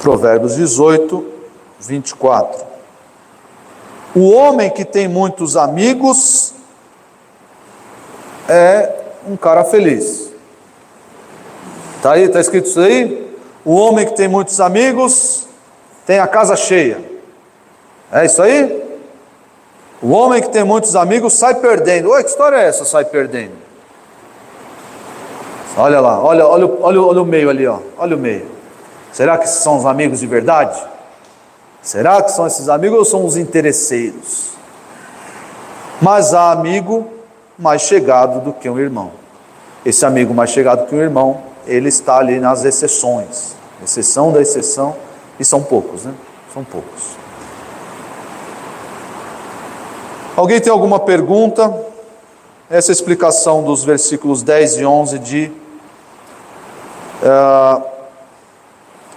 [0.01, 1.25] Provérbios 18,
[1.79, 2.65] 24.
[4.13, 6.53] O homem que tem muitos amigos
[8.49, 8.95] é
[9.25, 10.29] um cara feliz.
[11.95, 13.33] Está aí, está escrito isso aí?
[13.63, 15.47] O homem que tem muitos amigos
[16.05, 16.99] tem a casa cheia.
[18.11, 18.78] É isso aí?
[20.01, 22.09] O homem que tem muitos amigos sai perdendo.
[22.09, 22.85] Oi, que história é essa?
[22.85, 23.53] Sai perdendo.
[25.77, 27.79] Olha lá, olha, olha, olha, olha o meio ali, ó.
[27.97, 28.47] Olha o meio.
[29.11, 30.81] Será que são os amigos de verdade?
[31.81, 34.51] Será que são esses amigos ou são os interesseiros?
[36.01, 37.07] Mas há amigo
[37.57, 39.11] mais chegado do que um irmão.
[39.85, 44.95] Esse amigo mais chegado que um irmão, ele está ali nas exceções, exceção da exceção
[45.39, 46.13] e são poucos, né?
[46.53, 47.18] São poucos.
[50.39, 51.83] Alguém tem alguma pergunta?
[52.69, 55.51] Essa é explicação dos versículos 10 e 11 de,
[57.21, 57.83] uh,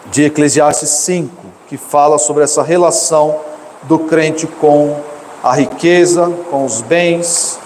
[0.07, 1.33] de Eclesiastes 5,
[1.68, 3.37] que fala sobre essa relação
[3.85, 4.97] do crente com
[5.45, 7.57] a riqueza, com os bens,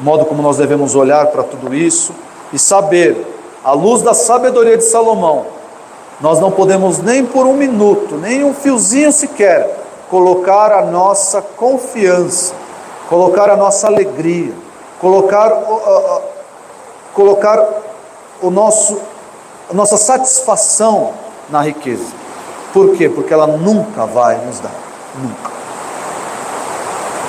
[0.00, 2.14] modo como nós devemos olhar para tudo isso
[2.54, 3.22] e saber,
[3.62, 5.44] à luz da sabedoria de Salomão,
[6.22, 9.78] nós não podemos nem por um minuto, nem um fiozinho sequer,
[10.08, 12.63] colocar a nossa confiança,
[13.08, 14.52] colocar a nossa alegria,
[15.00, 16.22] colocar, uh, uh,
[17.12, 17.66] colocar
[18.42, 18.98] o nosso,
[19.70, 21.12] a nossa satisfação
[21.48, 22.12] na riqueza.
[22.72, 23.08] Por quê?
[23.08, 24.72] Porque ela nunca vai nos dar.
[25.20, 25.54] Nunca.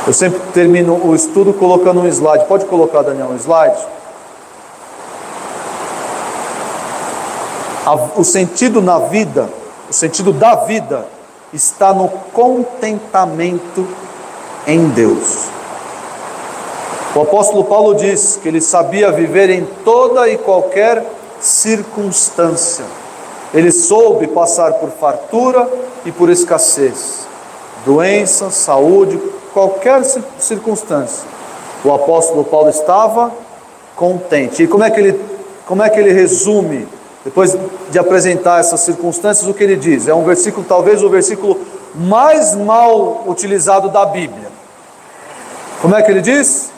[0.07, 2.45] Eu sempre termino o estudo colocando um slide.
[2.45, 3.95] Pode colocar, Daniel, um slide?
[8.15, 9.47] o sentido na vida,
[9.87, 11.07] o sentido da vida,
[11.53, 13.87] está no contentamento
[14.65, 15.47] em Deus.
[17.15, 21.01] O apóstolo Paulo diz que ele sabia viver em toda e qualquer
[21.39, 22.83] circunstância.
[23.53, 25.65] Ele soube passar por fartura
[26.05, 27.25] e por escassez,
[27.85, 29.17] doença, saúde,
[29.53, 30.03] qualquer
[30.37, 31.23] circunstância,
[31.85, 33.31] o apóstolo Paulo estava
[33.95, 34.63] contente.
[34.63, 35.21] E como é que ele,
[35.65, 36.85] como é que ele resume,
[37.23, 37.57] depois
[37.91, 40.09] de apresentar essas circunstâncias, o que ele diz?
[40.09, 41.61] É um versículo, talvez o versículo
[41.95, 44.49] mais mal utilizado da Bíblia.
[45.81, 46.74] Como é que ele diz?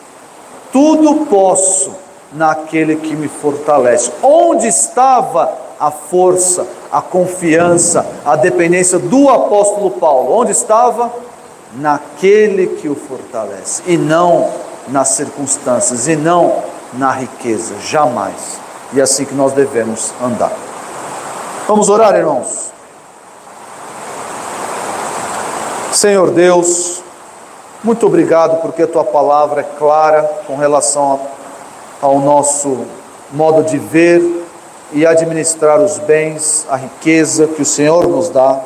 [0.71, 1.91] Tudo posso
[2.33, 4.11] naquele que me fortalece.
[4.21, 10.33] Onde estava a força, a confiança, a dependência do apóstolo Paulo?
[10.33, 11.11] Onde estava?
[11.75, 14.49] Naquele que o fortalece, e não
[14.87, 16.63] nas circunstâncias, e não
[16.93, 18.57] na riqueza, jamais.
[18.93, 20.53] E é assim que nós devemos andar.
[21.67, 22.71] Vamos orar, irmãos.
[25.91, 27.03] Senhor Deus,
[27.83, 31.19] muito obrigado porque a tua palavra é clara com relação
[32.01, 32.85] ao nosso
[33.31, 34.21] modo de ver
[34.91, 38.59] e administrar os bens, a riqueza que o Senhor nos dá.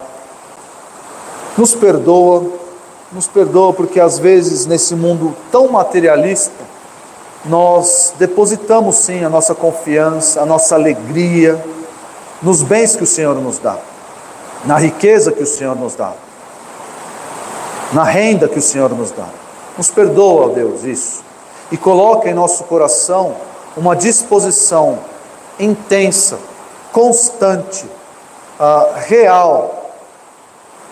[1.57, 2.45] Nos perdoa,
[3.11, 6.71] nos perdoa porque às vezes nesse mundo tão materialista,
[7.45, 11.61] nós depositamos sim a nossa confiança, a nossa alegria
[12.41, 13.77] nos bens que o Senhor nos dá,
[14.65, 16.13] na riqueza que o Senhor nos dá,
[17.93, 19.27] na renda que o Senhor nos dá.
[19.77, 21.23] Nos perdoa, Deus, isso,
[21.71, 23.35] e coloca em nosso coração
[23.75, 24.99] uma disposição
[25.59, 26.37] intensa,
[26.91, 27.85] constante,
[28.59, 29.93] uh, real,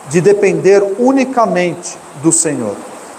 [0.10, 2.76] de depender unicamente do Senhor.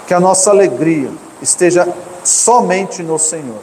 [0.07, 1.09] Que a nossa alegria
[1.41, 1.87] esteja
[2.23, 3.61] somente no Senhor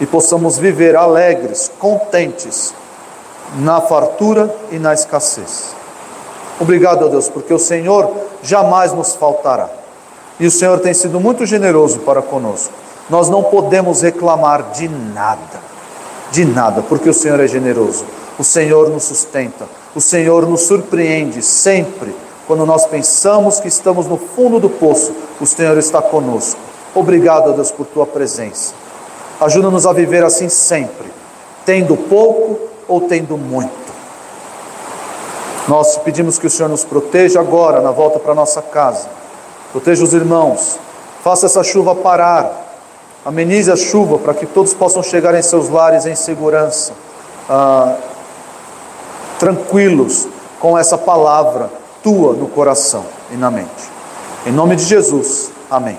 [0.00, 2.74] e possamos viver alegres, contentes
[3.58, 5.74] na fartura e na escassez.
[6.60, 8.10] Obrigado Deus, porque o Senhor
[8.46, 9.68] jamais nos faltará.
[10.38, 12.72] E o Senhor tem sido muito generoso para conosco.
[13.08, 15.60] Nós não podemos reclamar de nada,
[16.30, 18.04] de nada, porque o Senhor é generoso.
[18.38, 22.14] O Senhor nos sustenta, o Senhor nos surpreende sempre.
[22.46, 26.60] Quando nós pensamos que estamos no fundo do poço, o Senhor está conosco.
[26.94, 28.74] Obrigado, Deus, por tua presença.
[29.40, 31.06] Ajuda-nos a viver assim sempre,
[31.64, 33.85] tendo pouco ou tendo muito.
[35.68, 39.08] Nós pedimos que o Senhor nos proteja agora, na volta para nossa casa.
[39.72, 40.78] Proteja os irmãos.
[41.22, 42.64] Faça essa chuva parar.
[43.24, 46.92] Amenize a chuva para que todos possam chegar em seus lares em segurança,
[47.50, 47.96] ah,
[49.40, 50.28] tranquilos,
[50.60, 51.68] com essa palavra
[52.02, 53.90] tua no coração e na mente.
[54.46, 55.98] Em nome de Jesus, amém.